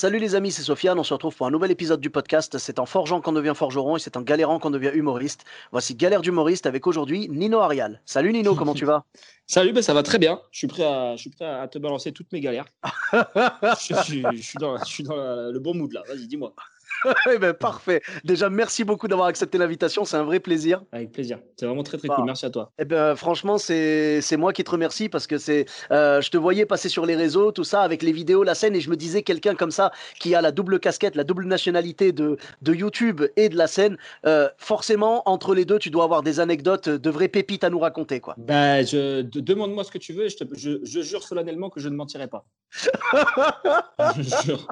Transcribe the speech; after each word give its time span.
Salut 0.00 0.20
les 0.20 0.36
amis, 0.36 0.52
c'est 0.52 0.62
Sofiane. 0.62 0.96
On 0.96 1.02
se 1.02 1.12
retrouve 1.12 1.34
pour 1.34 1.48
un 1.48 1.50
nouvel 1.50 1.72
épisode 1.72 2.00
du 2.00 2.08
podcast. 2.08 2.56
C'est 2.58 2.78
en 2.78 2.86
forgeant 2.86 3.20
qu'on 3.20 3.32
devient 3.32 3.54
forgeron 3.56 3.96
et 3.96 3.98
c'est 3.98 4.16
en 4.16 4.22
galérant 4.22 4.60
qu'on 4.60 4.70
devient 4.70 4.92
humoriste. 4.94 5.44
Voici 5.72 5.96
Galère 5.96 6.22
d'humoriste 6.22 6.66
avec 6.66 6.86
aujourd'hui 6.86 7.28
Nino 7.28 7.58
Arial. 7.58 8.00
Salut 8.04 8.32
Nino, 8.32 8.54
comment 8.54 8.74
tu 8.74 8.84
vas? 8.84 9.02
Salut, 9.48 9.72
ben 9.72 9.82
ça 9.82 9.94
va 9.94 10.04
très 10.04 10.18
bien. 10.18 10.40
Je 10.52 10.58
suis 10.58 10.68
prêt 10.68 10.84
à, 10.84 11.16
je 11.16 11.22
suis 11.22 11.30
prêt 11.30 11.46
à 11.46 11.66
te 11.66 11.80
balancer 11.80 12.12
toutes 12.12 12.30
mes 12.30 12.38
galères. 12.38 12.66
je, 13.12 13.94
suis, 14.04 14.22
je 14.36 14.40
suis 14.40 14.58
dans, 14.60 14.78
je 14.78 14.84
suis 14.84 15.02
dans 15.02 15.16
la- 15.16 15.50
le 15.50 15.58
bon 15.58 15.74
mood 15.74 15.90
là. 15.90 16.04
Vas-y, 16.06 16.28
dis-moi. 16.28 16.54
Eh 17.32 17.38
ben, 17.38 17.52
Parfait. 17.54 18.02
Déjà, 18.24 18.50
merci 18.50 18.84
beaucoup 18.84 19.08
d'avoir 19.08 19.28
accepté 19.28 19.58
l'invitation. 19.58 20.04
C'est 20.04 20.16
un 20.16 20.24
vrai 20.24 20.40
plaisir. 20.40 20.82
Avec 20.92 21.12
plaisir. 21.12 21.38
C'est 21.56 21.66
vraiment 21.66 21.82
très 21.82 21.98
très 21.98 22.08
Ah. 22.10 22.16
cool. 22.16 22.24
Merci 22.24 22.46
à 22.46 22.50
toi. 22.50 22.72
Eh 22.78 22.84
ben, 22.84 23.14
franchement, 23.16 23.58
c'est 23.58 24.20
moi 24.36 24.52
qui 24.52 24.64
te 24.64 24.70
remercie 24.70 25.08
parce 25.08 25.26
que 25.26 25.38
c'est, 25.38 25.66
euh, 25.90 26.20
je 26.20 26.30
te 26.30 26.36
voyais 26.36 26.66
passer 26.66 26.88
sur 26.88 27.06
les 27.06 27.16
réseaux, 27.16 27.52
tout 27.52 27.64
ça, 27.64 27.82
avec 27.82 28.02
les 28.02 28.12
vidéos, 28.12 28.42
la 28.42 28.54
scène, 28.54 28.74
et 28.74 28.80
je 28.80 28.90
me 28.90 28.96
disais, 28.96 29.22
quelqu'un 29.22 29.54
comme 29.54 29.70
ça, 29.70 29.90
qui 30.18 30.34
a 30.34 30.40
la 30.40 30.50
double 30.52 30.80
casquette, 30.80 31.14
la 31.14 31.24
double 31.24 31.44
nationalité 31.46 32.12
de, 32.12 32.36
de 32.62 32.74
YouTube 32.74 33.22
et 33.36 33.48
de 33.48 33.56
la 33.56 33.66
scène, 33.66 33.96
euh, 34.26 34.48
forcément, 34.58 35.22
entre 35.28 35.54
les 35.54 35.64
deux, 35.64 35.78
tu 35.78 35.90
dois 35.90 36.04
avoir 36.04 36.22
des 36.22 36.40
anecdotes, 36.40 36.88
de 36.88 37.10
vraies 37.10 37.28
pépites 37.28 37.64
à 37.64 37.70
nous 37.70 37.78
raconter, 37.78 38.20
quoi. 38.20 38.34
Ben, 38.38 38.84
je, 38.86 39.22
de- 39.22 39.40
demande-moi 39.40 39.84
ce 39.84 39.90
que 39.90 39.98
tu 39.98 40.12
veux 40.12 40.24
et 40.26 40.28
je, 40.30 40.36
te, 40.38 40.44
je, 40.54 40.78
je 40.82 41.00
jure 41.00 41.22
solennellement 41.22 41.70
que 41.70 41.80
je 41.80 41.88
ne 41.88 41.96
mentirai 41.96 42.28
pas. 42.28 42.44
je 44.16 44.22
jure. 44.44 44.66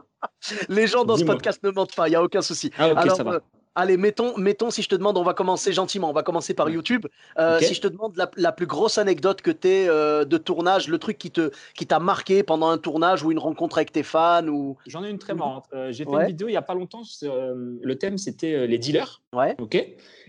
Les 0.69 0.87
gens 0.87 1.05
dans 1.05 1.17
ce 1.17 1.25
podcast 1.25 1.63
ne 1.63 1.71
mentent 1.71 1.95
pas, 1.95 2.09
il 2.09 2.11
n'y 2.11 2.17
a 2.17 2.23
aucun 2.23 2.43
souci. 2.43 2.71
Ah, 2.79 2.91
ok, 2.91 2.99
Alors, 2.99 3.17
ça 3.17 3.25
va. 3.25 3.41
Allez, 3.77 3.97
mettons, 3.97 4.37
mettons, 4.37 4.71
si 4.71 4.83
je 4.83 4.89
te 4.89 4.95
demande, 4.97 5.17
on 5.17 5.23
va 5.23 5.33
commencer 5.35 5.73
gentiment, 5.73 6.11
on 6.11 6.13
va 6.13 6.23
commencer 6.25 6.53
par 6.55 6.69
YouTube. 6.69 7.07
Euh. 7.39 7.61
Si 7.61 7.75
je 7.75 7.81
te 7.81 7.87
demande 7.89 8.17
la, 8.17 8.29
la 8.37 8.51
plus 8.51 8.67
grosse 8.67 8.99
anecdote 8.99 9.43
que 9.43 9.51
tu 9.53 9.69
euh, 9.69 10.25
de 10.25 10.37
tournage, 10.39 10.89
le 10.89 10.99
truc 10.99 11.19
qui 11.19 11.31
te 11.31 11.51
qui 11.75 11.87
t'a 11.87 12.01
marqué 12.01 12.43
pendant 12.43 12.69
un 12.69 12.79
tournage 12.79 13.23
ou 13.23 13.31
une 13.31 13.39
rencontre 13.39 13.79
avec 13.79 13.93
tes 13.93 14.03
fans 14.03 14.47
ou 14.49 14.77
J'en 14.87 15.05
ai 15.05 15.11
une 15.11 15.19
très 15.19 15.35
marrante. 15.35 15.67
Euh, 15.73 15.93
J'ai 15.93 16.05
fait 16.05 16.11
Ouais. 16.11 16.23
une 16.23 16.27
vidéo 16.29 16.49
il 16.49 16.53
n'y 16.53 16.57
a 16.57 16.63
pas 16.63 16.75
longtemps. 16.75 17.03
euh, 17.23 17.79
le 17.81 17.95
thème, 17.99 18.19
c'était 18.19 18.55
euh, 18.55 18.67
les 18.67 18.79
dealers. 18.79 19.23
ouais. 19.33 19.55
Ok. 19.61 19.75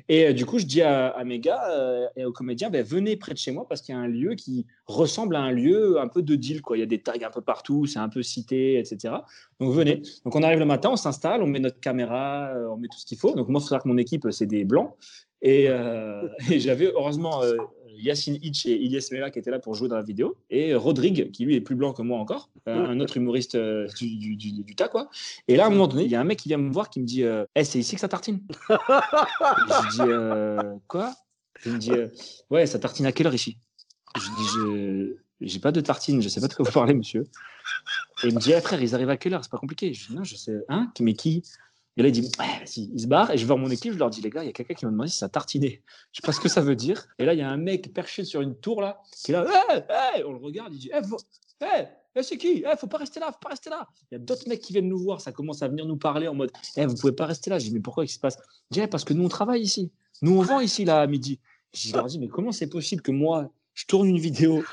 Et 0.09 0.27
euh, 0.27 0.33
du 0.33 0.45
coup, 0.45 0.57
je 0.59 0.65
dis 0.65 0.81
à, 0.81 1.07
à 1.09 1.23
mes 1.25 1.39
gars 1.39 1.61
euh, 1.71 2.07
et 2.15 2.23
aux 2.23 2.31
comédiens, 2.31 2.69
ben, 2.69 2.81
venez 2.83 3.17
près 3.17 3.33
de 3.33 3.37
chez 3.37 3.51
moi 3.51 3.65
parce 3.67 3.81
qu'il 3.81 3.93
y 3.93 3.97
a 3.97 4.01
un 4.01 4.07
lieu 4.07 4.35
qui 4.35 4.65
ressemble 4.85 5.35
à 5.35 5.41
un 5.41 5.51
lieu 5.51 5.99
un 5.99 6.07
peu 6.07 6.21
de 6.21 6.35
deal. 6.35 6.61
Quoi. 6.61 6.77
Il 6.77 6.79
y 6.79 6.83
a 6.83 6.85
des 6.85 7.01
tags 7.01 7.13
un 7.25 7.29
peu 7.29 7.41
partout, 7.41 7.85
c'est 7.87 7.99
un 7.99 8.07
peu 8.09 8.23
cité, 8.23 8.79
etc. 8.79 9.15
Donc 9.59 9.73
venez. 9.73 10.01
Donc 10.23 10.35
on 10.35 10.43
arrive 10.43 10.59
le 10.59 10.65
matin, 10.65 10.91
on 10.91 10.95
s'installe, 10.95 11.41
on 11.43 11.47
met 11.47 11.59
notre 11.59 11.79
caméra, 11.81 12.51
on 12.71 12.77
met 12.77 12.87
tout 12.87 12.97
ce 12.99 13.05
qu'il 13.05 13.17
faut. 13.17 13.33
Donc 13.37 13.47
moi, 13.49 13.59
il 13.59 13.63
faut 13.63 13.67
savoir 13.69 13.83
que 13.83 13.87
mon 13.87 13.97
équipe, 13.97 14.27
c'est 14.31 14.45
des 14.47 14.65
blancs. 14.65 14.93
Et, 15.41 15.69
euh, 15.69 16.27
et 16.51 16.59
j'avais 16.59 16.85
heureusement 16.87 17.41
euh, 17.43 17.55
Yacine 17.99 18.37
Hitch 18.41 18.65
et 18.65 18.75
Ilyes 18.75 18.99
Mela 19.11 19.31
qui 19.31 19.39
étaient 19.39 19.51
là 19.51 19.59
pour 19.59 19.73
jouer 19.75 19.87
dans 19.87 19.95
la 19.95 20.01
vidéo. 20.03 20.35
Et 20.49 20.73
Rodrigue, 20.75 21.31
qui 21.31 21.45
lui 21.45 21.55
est 21.55 21.61
plus 21.61 21.75
blanc 21.75 21.93
que 21.93 22.01
moi 22.01 22.19
encore, 22.19 22.49
euh, 22.67 22.75
un 22.87 22.99
autre 22.99 23.17
humoriste 23.17 23.55
euh, 23.55 23.87
du, 23.97 24.17
du, 24.17 24.35
du- 24.35 24.63
du 24.63 24.75
tas. 24.75 24.87
Quoi. 24.87 25.09
Et 25.47 25.55
là, 25.55 25.63
à 25.65 25.67
un 25.67 25.69
moment 25.69 25.87
donné, 25.87 26.03
il 26.05 26.11
y 26.11 26.15
a 26.15 26.21
un 26.21 26.23
mec 26.25 26.39
qui 26.39 26.49
vient 26.49 26.57
me 26.57 26.71
voir 26.71 26.89
qui 26.89 26.99
me 26.99 27.05
dit 27.05 27.23
euh, 27.23 27.45
Eh, 27.55 27.63
c'est 27.63 27.79
ici 27.79 27.95
que 27.95 28.01
ça 28.01 28.07
tartine 28.07 28.41
je 28.69 29.89
dis 30.77 30.79
quoi? 30.87 31.13
Il 31.65 31.73
me 31.73 31.77
dit 31.79 31.91
ouais, 32.49 32.65
ça 32.65 32.79
tartine 32.79 33.05
à 33.05 33.11
quelle 33.11 33.27
heure 33.27 33.33
ici? 33.35 33.57
Je 34.15 34.21
dis 34.21 34.47
je 34.55 35.15
j'ai 35.41 35.59
pas 35.59 35.71
de 35.71 35.81
tartine, 35.81 36.19
je 36.21 36.29
sais 36.29 36.41
pas 36.41 36.47
de 36.47 36.53
quoi 36.55 36.65
vous 36.65 36.71
parlez, 36.71 36.93
monsieur. 36.95 37.21
Et 38.23 38.27
il 38.29 38.33
me 38.35 38.39
dit 38.39 38.53
ah, 38.53 38.61
frère, 38.61 38.81
ils 38.81 38.95
arrivent 38.95 39.09
à 39.09 39.17
quelle 39.17 39.33
heure? 39.35 39.43
C'est 39.43 39.51
pas 39.51 39.59
compliqué. 39.59 39.93
Je 39.93 40.07
dis 40.07 40.15
non, 40.15 40.23
je 40.23 40.35
sais. 40.35 40.55
Hein? 40.69 40.91
Mais 40.99 41.13
qui? 41.13 41.43
Et 41.97 42.03
là 42.03 42.09
il 42.09 42.11
dit 42.11 42.31
il 42.77 43.01
se 43.01 43.07
barre 43.07 43.31
et 43.31 43.37
je 43.37 43.41
vais 43.41 43.47
voir 43.47 43.57
mon 43.57 43.69
équipe, 43.69 43.91
je 43.91 43.97
leur 43.97 44.09
dis 44.11 44.21
les 44.21 44.29
gars, 44.29 44.43
il 44.43 44.47
y 44.47 44.49
a 44.49 44.53
quelqu'un 44.53 44.75
qui 44.75 44.85
m'a 44.85 44.91
demandé 44.91 45.09
si 45.09 45.17
ça 45.17 45.29
tartinait. 45.29 45.81
Je 46.11 46.21
sais 46.21 46.25
pas 46.25 46.31
ce 46.31 46.39
que 46.39 46.47
ça 46.47 46.61
veut 46.61 46.75
dire. 46.75 47.07
Et 47.17 47.25
là 47.25 47.33
il 47.33 47.39
y 47.39 47.41
a 47.41 47.49
un 47.49 47.57
mec 47.57 47.91
perché 47.93 48.23
sur 48.23 48.41
une 48.41 48.55
tour 48.55 48.81
là 48.81 49.01
qui 49.11 49.31
est 49.31 49.33
là, 49.33 49.45
on 50.25 50.31
le 50.31 50.37
regarde, 50.37 50.73
il 50.73 50.79
dit 50.79 50.91
faut- 51.09 51.17
hey, 51.59 51.87
eh, 52.15 52.23
c'est 52.23 52.37
qui? 52.37 52.63
Faut 52.79 52.87
pas 52.87 52.99
rester 52.99 53.19
là, 53.19 53.31
faut 53.31 53.39
pas 53.41 53.49
rester 53.49 53.69
là. 53.71 53.87
Il 54.11 54.15
y 54.15 54.17
a 54.17 54.19
d'autres 54.19 54.47
mecs 54.47 54.61
qui 54.61 54.73
viennent 54.73 54.87
nous 54.87 54.99
voir, 54.99 55.21
ça 55.21 55.31
commence 55.31 55.63
à 55.63 55.67
venir 55.67 55.85
nous 55.85 55.97
parler 55.97 56.27
en 56.27 56.35
mode 56.35 56.51
vous 56.77 56.95
pouvez 56.95 57.13
pas 57.13 57.25
rester 57.25 57.49
là. 57.49 57.57
Je 57.57 57.65
dis 57.65 57.73
mais 57.73 57.79
pourquoi? 57.79 58.03
Qu'est-ce 58.03 58.13
qui 58.13 58.17
se 58.17 58.21
passe? 58.21 58.37
Je 58.71 58.79
dis 58.79 58.87
parce 58.87 59.03
que 59.03 59.13
nous 59.13 59.25
on 59.25 59.29
travaille 59.29 59.61
ici. 59.61 59.91
Nous 60.21 60.37
on 60.37 60.41
vend 60.43 60.59
ici 60.59 60.85
là 60.85 61.01
à 61.01 61.07
midi. 61.07 61.39
Je 61.73 61.93
leur 61.93 62.05
dis 62.05 62.19
mais 62.19 62.27
comment 62.27 62.51
c'est 62.51 62.67
possible 62.67 63.01
que 63.01 63.11
moi 63.11 63.49
je 63.73 63.85
tourne 63.85 64.07
une 64.07 64.17
vidéo, 64.19 64.63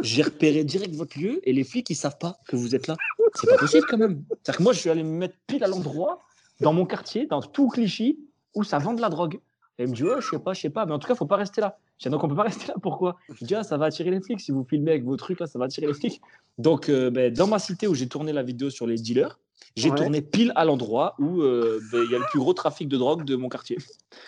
j'ai 0.00 0.22
repéré 0.22 0.64
direct 0.64 0.92
votre 0.94 1.16
lieu 1.18 1.40
et 1.48 1.52
les 1.52 1.62
flics 1.62 1.88
ils 1.90 1.94
savent 1.94 2.18
pas 2.18 2.38
que 2.48 2.56
vous 2.56 2.74
êtes 2.74 2.86
là? 2.86 2.96
C'est 3.34 3.48
pas 3.48 3.56
possible 3.56 3.86
quand 3.88 3.98
même. 3.98 4.24
C'est-à-dire 4.30 4.58
que 4.58 4.62
moi 4.62 4.72
je 4.72 4.78
suis 4.80 4.90
allé 4.90 5.02
me 5.02 5.16
mettre 5.16 5.36
pile 5.46 5.62
à 5.62 5.68
l'endroit 5.68 6.20
dans 6.60 6.72
mon 6.72 6.86
quartier, 6.86 7.26
dans 7.26 7.40
tout 7.40 7.68
Clichy 7.68 8.18
où 8.54 8.64
ça 8.64 8.78
vend 8.78 8.94
de 8.94 9.00
la 9.00 9.08
drogue. 9.08 9.38
Et 9.78 9.84
il 9.84 9.90
me 9.90 9.94
dit 9.94 10.02
oh, 10.04 10.20
je 10.20 10.28
sais 10.28 10.38
pas, 10.38 10.52
je 10.54 10.60
sais 10.60 10.70
pas, 10.70 10.86
mais 10.86 10.92
en 10.92 10.98
tout 10.98 11.06
cas 11.06 11.14
faut 11.14 11.26
pas 11.26 11.36
rester 11.36 11.60
là. 11.60 11.78
Je 11.98 12.08
dis, 12.08 12.10
donc 12.12 12.24
on 12.24 12.28
peut 12.28 12.34
pas 12.34 12.42
rester 12.50 12.66
là, 12.68 12.74
pourquoi? 12.82 13.16
Je 13.32 13.44
dis 13.44 13.54
ah, 13.54 13.62
ça 13.62 13.76
va 13.76 13.86
attirer 13.86 14.10
les 14.10 14.20
flics 14.20 14.40
si 14.40 14.50
vous 14.50 14.64
filmez 14.68 14.90
avec 14.92 15.04
vos 15.04 15.16
trucs 15.16 15.38
là, 15.40 15.46
ça 15.46 15.58
va 15.58 15.66
attirer 15.66 15.86
les 15.86 15.94
flics. 15.94 16.20
Donc 16.58 16.88
euh, 16.88 17.10
ben, 17.10 17.32
dans 17.32 17.46
ma 17.46 17.58
cité 17.58 17.86
où 17.86 17.94
j'ai 17.94 18.08
tourné 18.08 18.32
la 18.32 18.42
vidéo 18.42 18.70
sur 18.70 18.86
les 18.86 18.96
dealers, 18.96 19.38
j'ai 19.76 19.90
Ouais. 19.90 19.96
tourné 19.96 20.22
pile 20.22 20.52
à 20.56 20.64
l'endroit 20.64 21.14
où 21.18 21.42
euh, 21.42 21.80
ben, 21.92 22.02
il 22.04 22.10
y 22.10 22.14
a 22.14 22.18
le 22.18 22.24
plus 22.30 22.40
gros 22.40 22.54
trafic 22.54 22.88
de 22.88 22.96
drogue 22.96 23.24
de 23.24 23.36
mon 23.36 23.48
quartier. 23.48 23.78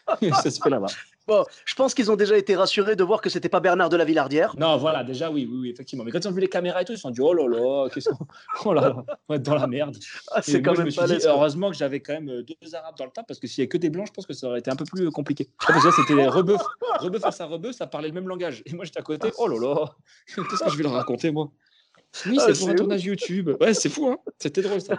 Ça 0.43 0.51
se 0.51 0.61
fait 0.63 0.71
là-bas. 0.71 0.89
Bon, 1.31 1.45
je 1.65 1.75
pense 1.77 1.95
qu'ils 1.95 2.11
ont 2.11 2.17
déjà 2.17 2.37
été 2.37 2.57
rassurés 2.57 2.97
de 2.97 3.05
voir 3.05 3.21
que 3.21 3.31
c'était 3.31 3.49
pas 3.49 3.61
Bernard 3.61 3.89
de 3.89 3.97
la 3.97 4.05
Villardière. 4.05 4.53
Non, 4.59 4.77
voilà, 4.79 5.05
déjà, 5.05 5.31
oui, 5.31 5.49
oui, 5.49 5.59
oui, 5.63 5.71
effectivement. 5.71 6.03
Mais 6.03 6.11
quand 6.11 6.19
ils 6.19 6.27
ont 6.27 6.33
vu 6.33 6.41
les 6.41 6.49
caméras 6.49 6.83
et 6.83 6.85
tout, 6.85 6.91
ils 6.91 6.97
se 6.97 7.03
sont 7.03 7.11
dit, 7.11 7.21
oh 7.21 7.33
là 7.33 7.47
là, 7.47 7.89
qu'est-ce 7.89 8.09
qu'on. 8.09 8.27
Oh 8.65 8.75
là 8.75 8.81
là, 8.89 8.97
on 8.99 9.05
va 9.29 9.37
être 9.37 9.43
dans 9.45 9.55
la 9.55 9.69
merde. 9.69 9.97
Ah, 10.33 10.43
c'est 10.43 10.61
quand 10.61 10.73
moi, 10.73 10.81
je 10.81 10.83
me 10.87 10.91
suis 10.91 11.05
dit, 11.05 11.25
heureusement 11.25 11.71
que 11.71 11.77
j'avais 11.77 12.01
quand 12.01 12.15
même 12.15 12.29
euh, 12.31 12.43
deux 12.43 12.75
Arabes 12.75 12.97
dans 12.99 13.05
le 13.05 13.13
tas, 13.13 13.23
parce 13.23 13.39
que 13.39 13.47
s'il 13.47 13.63
n'y 13.63 13.69
a 13.69 13.71
que 13.71 13.79
des 13.79 13.91
Blancs, 13.91 14.09
je 14.09 14.13
pense 14.13 14.27
que 14.27 14.33
ça 14.33 14.49
aurait 14.49 14.59
été 14.59 14.73
un 14.73 14.77
peu 14.77 14.85
plus 14.85 15.07
euh, 15.07 15.11
compliqué. 15.13 15.49
Parce 15.65 15.81
que 15.81 15.87
là, 15.87 15.95
c'était 15.97 16.27
rebeuf, 16.27 16.61
rebeuf 16.99 17.21
face 17.23 17.41
à 17.41 17.47
rebeuf, 17.47 17.77
ça 17.77 17.87
parlait 17.87 18.09
le 18.09 18.15
même 18.15 18.27
langage. 18.27 18.65
Et 18.67 18.73
moi, 18.73 18.85
j'étais 18.85 18.99
à 18.99 19.03
côté, 19.03 19.31
oh 19.39 19.47
là 19.47 19.57
là, 19.61 19.95
qu'est-ce 20.35 20.65
que 20.65 20.71
je 20.71 20.77
vais 20.77 20.83
leur 20.83 20.95
raconter, 20.95 21.31
moi? 21.31 21.53
Oui, 22.27 22.39
Ah, 22.41 22.47
c'est 22.49 22.59
pour 22.59 22.69
un 22.69 22.73
ouf. 22.73 22.77
tournage 22.79 23.05
YouTube. 23.05 23.51
Ouais, 23.61 23.73
c'est 23.73 23.89
fou, 23.89 24.09
hein 24.09 24.19
C'était 24.37 24.63
drôle, 24.63 24.81
ça. 24.81 24.99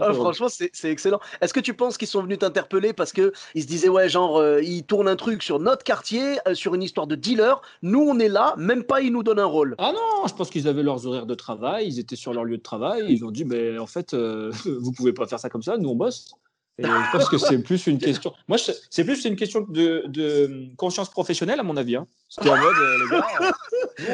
Ah, 0.00 0.12
franchement, 0.12 0.48
c'est 0.48 0.90
excellent. 0.90 1.20
Est-ce 1.40 1.54
que 1.54 1.60
tu 1.60 1.74
penses 1.74 1.98
qu'ils 1.98 2.08
sont 2.08 2.22
venus 2.22 2.38
t'interpeller 2.38 2.92
parce 2.92 3.12
que 3.12 3.32
ils 3.54 3.62
se 3.62 3.66
disaient 3.66 3.88
ouais, 3.88 4.08
genre 4.08 4.38
euh, 4.38 4.62
ils 4.62 4.84
tournent 4.84 5.08
un 5.08 5.16
truc 5.16 5.42
sur 5.42 5.58
notre 5.58 5.84
quartier, 5.84 6.38
euh, 6.46 6.54
sur 6.54 6.74
une 6.74 6.82
histoire 6.82 7.06
de 7.06 7.14
dealer. 7.14 7.60
Nous, 7.82 8.00
on 8.00 8.18
est 8.18 8.28
là, 8.28 8.54
même 8.56 8.84
pas 8.84 9.00
ils 9.00 9.12
nous 9.12 9.22
donnent 9.22 9.38
un 9.38 9.44
rôle. 9.44 9.74
Ah 9.78 9.92
non, 9.92 10.26
je 10.26 10.34
pense 10.34 10.50
qu'ils 10.50 10.68
avaient 10.68 10.82
leurs 10.82 11.06
horaires 11.06 11.26
de 11.26 11.34
travail, 11.34 11.86
ils 11.86 11.98
étaient 11.98 12.16
sur 12.16 12.32
leur 12.32 12.44
lieu 12.44 12.56
de 12.56 12.62
travail, 12.62 13.04
ils 13.08 13.24
ont 13.24 13.30
dit, 13.30 13.44
mais 13.44 13.78
en 13.78 13.86
fait, 13.86 14.14
euh, 14.14 14.52
vous 14.80 14.92
pouvez 14.92 15.12
pas 15.12 15.26
faire 15.26 15.40
ça 15.40 15.48
comme 15.48 15.62
ça, 15.62 15.76
nous 15.76 15.90
on 15.90 15.96
bosse. 15.96 16.34
Et 16.78 16.82
je 16.82 17.12
pense 17.12 17.28
que 17.28 17.38
c'est 17.38 17.58
plus 17.58 17.86
une 17.86 17.98
question. 17.98 18.32
Moi, 18.48 18.58
c'est 18.90 19.04
plus 19.04 19.24
une 19.24 19.36
question 19.36 19.60
de, 19.68 20.04
de 20.08 20.74
conscience 20.76 21.08
professionnelle, 21.08 21.60
à 21.60 21.62
mon 21.62 21.76
avis. 21.76 21.94
Hein. 21.94 22.08
C'était 22.28 22.50
en 22.50 22.56
mode, 22.56 22.74
euh, 22.76 22.98
les 23.04 23.10
gars, 23.10 23.26
euh, 23.42 23.50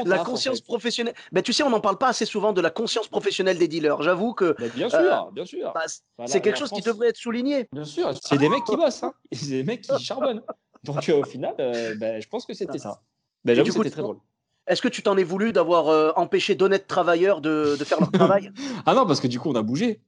La 0.05 0.21
en 0.21 0.25
conscience 0.25 0.59
fait. 0.59 0.65
professionnelle. 0.65 1.15
Ben, 1.33 1.43
tu 1.43 1.53
sais, 1.53 1.63
on 1.63 1.71
n'en 1.71 1.81
parle 1.81 1.99
pas 1.99 2.09
assez 2.09 2.27
souvent 2.27 2.53
de 2.53 2.61
la 2.61 2.71
conscience 2.71 3.09
professionnelle 3.09 3.59
des 3.59 3.69
dealers. 3.69 4.03
J'avoue 4.03 4.35
que 4.35 4.55
Mais 4.59 4.69
bien 4.69 4.89
sûr, 4.89 4.99
Euh, 5.01 5.31
bien 5.33 5.45
sûr. 5.47 5.73
bah, 5.75 5.85
c'est 6.27 6.41
quelque 6.41 6.59
chose 6.59 6.71
qui 6.71 6.83
devrait 6.83 7.09
être 7.09 7.17
souligné. 7.17 7.69
Bien 7.73 7.85
sûr, 7.85 8.13
c'est 8.23 8.39
des 8.39 8.49
mecs 8.49 8.65
qui 8.65 8.77
bossent, 8.77 9.03
hein. 9.03 9.13
Et 9.31 9.37
c'est 9.37 9.51
des 9.51 9.65
mecs 9.65 9.83
qui 9.83 9.99
charbonnent. 10.03 10.43
Donc 10.85 11.09
euh, 11.09 11.21
au 11.21 11.25
final, 11.25 11.55
euh, 11.61 11.95
ben, 11.97 12.21
je 12.21 12.29
pense 12.29 12.47
que 12.47 12.55
c'était 12.55 12.79
ça. 12.79 13.01
Ben, 13.45 13.55
J'avoue, 13.55 13.67
du 13.67 13.73
coup, 13.73 13.79
c'était 13.79 13.91
très 13.91 14.03
drôle. 14.03 14.19
Est-ce 14.67 14.83
que 14.83 14.89
tu 14.89 15.03
t'en 15.03 15.17
es 15.17 15.25
voulu 15.25 15.53
d'avoir 15.53 15.89
euh, 15.89 16.13
empêché 16.17 16.55
d'honnêtes 16.55 16.87
travailleurs 16.87 17.41
de, 17.41 17.77
de 17.79 17.85
faire 17.85 17.99
leur 18.01 18.11
travail? 18.13 18.51
Ah 18.87 18.95
non, 18.95 19.07
parce 19.07 19.21
que 19.21 19.27
du 19.27 19.41
coup, 19.41 19.51
on 19.51 19.55
a 19.57 19.63
bougé. 19.63 20.01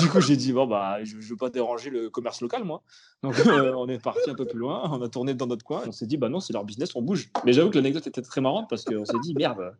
Du 0.00 0.08
coup, 0.08 0.20
j'ai 0.20 0.36
dit, 0.36 0.52
bon, 0.52 0.66
bah, 0.66 1.02
je 1.04 1.16
ne 1.16 1.22
veux 1.22 1.36
pas 1.36 1.48
déranger 1.50 1.90
le 1.90 2.10
commerce 2.10 2.40
local, 2.42 2.64
moi. 2.64 2.82
Donc, 3.22 3.34
euh, 3.46 3.72
on 3.74 3.88
est 3.88 3.98
parti 4.02 4.28
un 4.30 4.34
peu 4.34 4.44
plus 4.44 4.58
loin, 4.58 4.82
on 4.92 5.00
a 5.02 5.08
tourné 5.08 5.34
dans 5.34 5.46
notre 5.46 5.64
coin. 5.64 5.82
On 5.86 5.92
s'est 5.92 6.06
dit, 6.06 6.16
bah 6.16 6.28
non, 6.28 6.38
c'est 6.40 6.52
leur 6.52 6.64
business, 6.64 6.94
on 6.94 7.02
bouge. 7.02 7.30
Mais 7.44 7.52
j'avoue 7.52 7.70
que 7.70 7.76
l'anecdote 7.76 8.06
était 8.06 8.22
très 8.22 8.40
marrante 8.40 8.68
parce 8.68 8.84
qu'on 8.84 9.04
s'est 9.04 9.18
dit, 9.20 9.34
merde. 9.34 9.74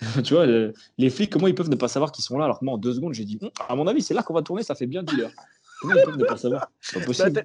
tu 0.24 0.34
vois, 0.34 0.46
le- 0.46 0.72
les 0.98 1.10
flics, 1.10 1.30
comment 1.30 1.46
ils 1.46 1.54
peuvent 1.54 1.68
ne 1.70 1.76
pas 1.76 1.88
savoir 1.88 2.10
qu'ils 2.10 2.24
sont 2.24 2.38
là 2.38 2.46
Alors 2.46 2.58
que 2.58 2.64
moi, 2.64 2.74
en 2.74 2.78
deux 2.78 2.92
secondes, 2.94 3.12
j'ai 3.14 3.24
dit, 3.24 3.38
Hum, 3.40 3.50
à 3.68 3.76
mon 3.76 3.86
avis, 3.86 4.02
c'est 4.02 4.14
là 4.14 4.22
qu'on 4.22 4.34
va 4.34 4.42
tourner, 4.42 4.62
ça 4.62 4.74
fait 4.74 4.86
bien 4.86 5.02
dealer. 5.02 5.30
Comment 5.80 5.94
ils 5.94 6.02
peuvent 6.04 6.16
ne 6.16 6.24
pas 6.24 6.36
savoir? 6.36 6.70
C'est 6.80 6.94
pas 6.94 7.00
Bah, 7.00 7.06
possible. 7.06 7.32
t'as- 7.32 7.42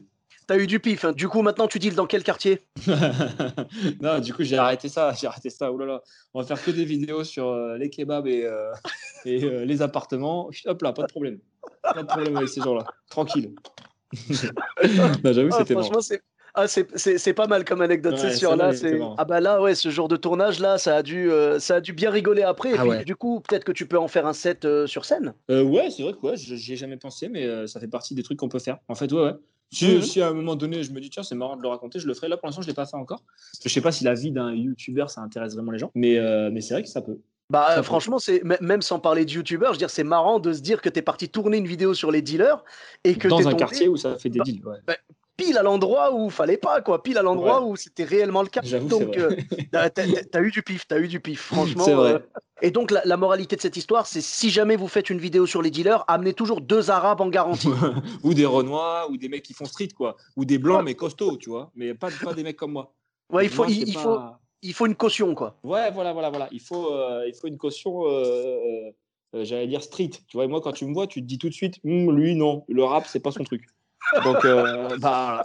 T'as 0.47 0.59
eu 0.59 0.67
du 0.67 0.79
pif. 0.79 1.05
hein. 1.05 1.11
Du 1.11 1.27
coup, 1.27 1.41
maintenant, 1.41 1.67
tu 1.67 1.79
deals 1.79 1.95
dans 1.95 2.05
quel 2.05 2.23
quartier? 2.23 2.61
Non, 4.01 4.19
du 4.19 4.31
coup, 4.33 4.43
j'ai 4.43 4.57
arrêté 4.57 4.89
ça. 4.89 5.11
J'ai 5.13 5.25
arrêté 5.27 5.49
ça. 5.49 5.71
Oh 5.71 5.77
là 5.77 5.85
là, 5.87 6.01
on 6.35 6.41
va 6.41 6.45
faire 6.45 6.63
que 6.63 6.69
des 6.71 6.85
vidéos 6.85 7.23
sur 7.23 7.47
euh, 7.47 7.77
les 7.77 7.89
kebabs 7.89 8.27
et, 8.27 8.45
euh, 8.45 8.71
et 9.25 9.43
euh, 9.43 9.65
les 9.65 9.81
appartements. 9.81 10.49
Hop 10.65 10.81
là, 10.83 10.93
pas 10.93 11.01
de 11.03 11.07
problème. 11.07 11.39
Pas 11.81 12.01
de 12.01 12.07
problème 12.07 12.37
avec 12.37 12.49
ces 12.49 12.61
gens-là. 12.61 12.85
Tranquille. 13.09 13.53
Non, 15.23 15.33
J'avoue, 15.33 15.49
Ah, 15.51 15.57
c'était 15.59 15.73
marrant. 15.73 15.85
franchement, 15.85 16.01
c'est. 16.01 16.21
Ah, 16.57 16.67
c'est 16.67 17.33
pas 17.33 17.47
mal 17.47 17.65
comme 17.65 17.81
anecdote, 17.81 18.17
c'est 18.17 18.33
sûr. 18.33 18.55
Là, 18.55 18.73
c'est 18.73 18.97
ah 19.17 19.25
bah 19.25 19.41
là, 19.41 19.61
ouais, 19.61 19.75
ce 19.75 19.89
genre 19.89 20.07
de 20.07 20.15
tournage 20.15 20.61
là, 20.61 20.77
ça 20.77 20.95
a 20.95 21.03
dû, 21.03 21.29
euh, 21.29 21.59
ça 21.59 21.75
a 21.75 21.81
dû 21.81 21.91
bien 21.91 22.09
rigoler 22.09 22.43
après. 22.43 22.71
Et 22.71 22.77
ah 22.77 22.85
puis, 22.85 23.03
du 23.03 23.15
coup, 23.15 23.41
peut-être 23.41 23.65
que 23.65 23.73
tu 23.73 23.85
peux 23.85 23.99
en 23.99 24.07
faire 24.07 24.25
un 24.25 24.31
set 24.31 24.63
euh, 24.63 24.87
sur 24.87 25.03
scène. 25.03 25.33
Euh, 25.51 25.63
ouais, 25.63 25.89
c'est 25.89 26.01
vrai 26.03 26.13
que 26.13 26.25
ouais, 26.25 26.37
j'y 26.37 26.73
ai 26.73 26.75
jamais 26.77 26.95
pensé, 26.95 27.27
mais 27.27 27.67
ça 27.67 27.81
fait 27.81 27.89
partie 27.89 28.15
des 28.15 28.23
trucs 28.23 28.39
qu'on 28.39 28.47
peut 28.47 28.59
faire. 28.59 28.77
En 28.87 28.95
fait, 28.95 29.11
ouais, 29.11 29.21
ouais. 29.21 29.33
Si, 29.71 29.95
mhm. 29.95 30.01
si, 30.01 30.21
à 30.21 30.29
un 30.29 30.33
moment 30.33 30.55
donné, 30.55 30.83
je 30.83 30.93
me 30.93 31.01
dis 31.01 31.09
tiens, 31.09 31.23
c'est 31.23 31.35
marrant 31.35 31.57
de 31.57 31.61
le 31.61 31.67
raconter, 31.67 31.99
je 31.99 32.07
le 32.07 32.13
ferai. 32.13 32.29
Là, 32.29 32.37
pour 32.37 32.47
l'instant, 32.47 32.61
je 32.61 32.67
l'ai 32.67 32.73
pas 32.73 32.85
fait 32.85 32.95
encore. 32.95 33.23
Je 33.61 33.67
sais 33.67 33.81
pas 33.81 33.91
si 33.91 34.05
la 34.05 34.13
vie 34.13 34.31
d'un 34.31 34.53
YouTuber 34.53 35.05
ça 35.09 35.19
intéresse 35.21 35.55
vraiment 35.55 35.71
les 35.71 35.79
gens, 35.79 35.91
mais 35.93 36.17
mais 36.51 36.61
c'est 36.61 36.73
vrai 36.73 36.83
que 36.83 36.89
ça 36.89 37.01
peut. 37.01 37.19
Bah 37.49 37.83
franchement, 37.83 38.17
c'est 38.17 38.41
même 38.43 38.81
sans 38.81 38.99
parler 38.99 39.23
de 39.23 39.31
youtubeur, 39.31 39.69
je 39.69 39.73
veux 39.73 39.79
dire, 39.79 39.89
c'est 39.91 40.03
marrant 40.03 40.39
de 40.39 40.51
se 40.51 40.61
dire 40.61 40.81
que 40.81 40.89
tu 40.89 40.99
es 40.99 41.01
parti 41.03 41.29
tourner 41.29 41.57
une 41.57 41.67
vidéo 41.67 41.93
sur 41.93 42.09
les 42.09 42.23
dealers 42.23 42.63
et 43.03 43.15
que 43.15 43.27
dans 43.27 43.47
un 43.47 43.53
quartier 43.53 43.87
où 43.87 43.97
ça 43.97 44.17
fait 44.17 44.29
des 44.29 44.39
deals. 44.39 44.65
Ouais. 44.65 44.77
Bah, 44.87 44.95
pile 45.37 45.57
à 45.57 45.63
l'endroit 45.63 46.13
où 46.13 46.29
fallait 46.29 46.57
pas, 46.57 46.81
quoi. 46.81 47.03
Pile 47.03 47.17
à 47.17 47.21
l'endroit 47.21 47.63
où 47.63 47.75
c'était 47.75 48.03
réellement 48.03 48.41
le 48.41 48.47
cas. 48.47 48.61
Donc, 48.61 49.17
euh, 49.17 49.35
t'as 49.71 50.41
eu 50.41 50.51
du 50.51 50.63
pif, 50.63 50.87
t'as 50.87 50.99
eu 50.99 51.07
du 51.07 51.19
pif, 51.19 51.41
franchement. 51.41 51.83
Vrai. 51.83 52.13
Euh. 52.13 52.19
Et 52.61 52.71
donc, 52.71 52.91
la, 52.91 53.17
moralité 53.17 53.55
de 53.55 53.61
cette 53.61 53.75
histoire, 53.75 54.07
c'est 54.07 54.21
si 54.21 54.49
jamais 54.49 54.75
vous 54.75 54.87
faites 54.87 55.09
une 55.09 55.19
vidéo 55.19 55.45
sur 55.45 55.61
les 55.61 55.71
dealers, 55.71 56.05
amenez 56.07 56.33
toujours 56.33 56.61
deux 56.61 56.89
Arabes 56.89 57.21
en 57.21 57.27
garantie. 57.27 57.69
ou 58.23 58.33
des 58.33 58.45
Renois, 58.45 59.07
ou 59.11 59.17
des 59.17 59.27
mecs 59.27 59.43
qui 59.43 59.53
font 59.53 59.65
street, 59.65 59.89
quoi. 59.95 60.15
Ou 60.37 60.45
des 60.45 60.57
Blancs, 60.57 60.83
mais 60.83 60.95
costauds, 60.95 61.37
tu 61.37 61.49
vois. 61.49 61.71
Mais 61.75 61.93
pas, 61.93 62.09
pas 62.23 62.33
des 62.33 62.43
mecs 62.43 62.55
comme 62.55 62.71
moi. 62.71 62.93
Ouais, 63.29 63.45
il 63.45 63.51
faut, 63.51 63.65
il, 63.65 63.97
faut, 63.97 64.19
il 64.65 64.73
faut 64.73 64.85
une 64.85 64.95
caution, 64.95 65.35
quoi. 65.35 65.57
Ouais, 65.63 65.91
voilà, 65.91 66.13
voilà, 66.13 66.29
voilà. 66.29 66.47
Il 66.51 66.61
faut, 66.61 66.93
euh, 66.93 67.25
il 67.27 67.33
faut 67.33 67.47
une 67.47 67.57
caution. 67.57 68.03
J'allais 69.43 69.67
dire 69.67 69.83
street. 69.83 70.11
Tu 70.27 70.37
vois, 70.37 70.45
et 70.45 70.47
moi, 70.47 70.61
quand 70.61 70.71
tu 70.71 70.85
me 70.85 70.93
vois, 70.93 71.07
tu 71.07 71.21
te 71.21 71.25
dis 71.25 71.37
tout 71.37 71.49
de 71.49 71.53
suite, 71.53 71.79
hum, 71.83 72.15
lui, 72.15 72.35
non, 72.35 72.63
le 72.67 72.83
rap, 72.83 73.05
c'est 73.07 73.19
pas 73.19 73.31
son 73.31 73.43
truc. 73.43 73.65
Donc, 74.23 74.45
euh, 74.45 74.97
bah, 74.99 75.43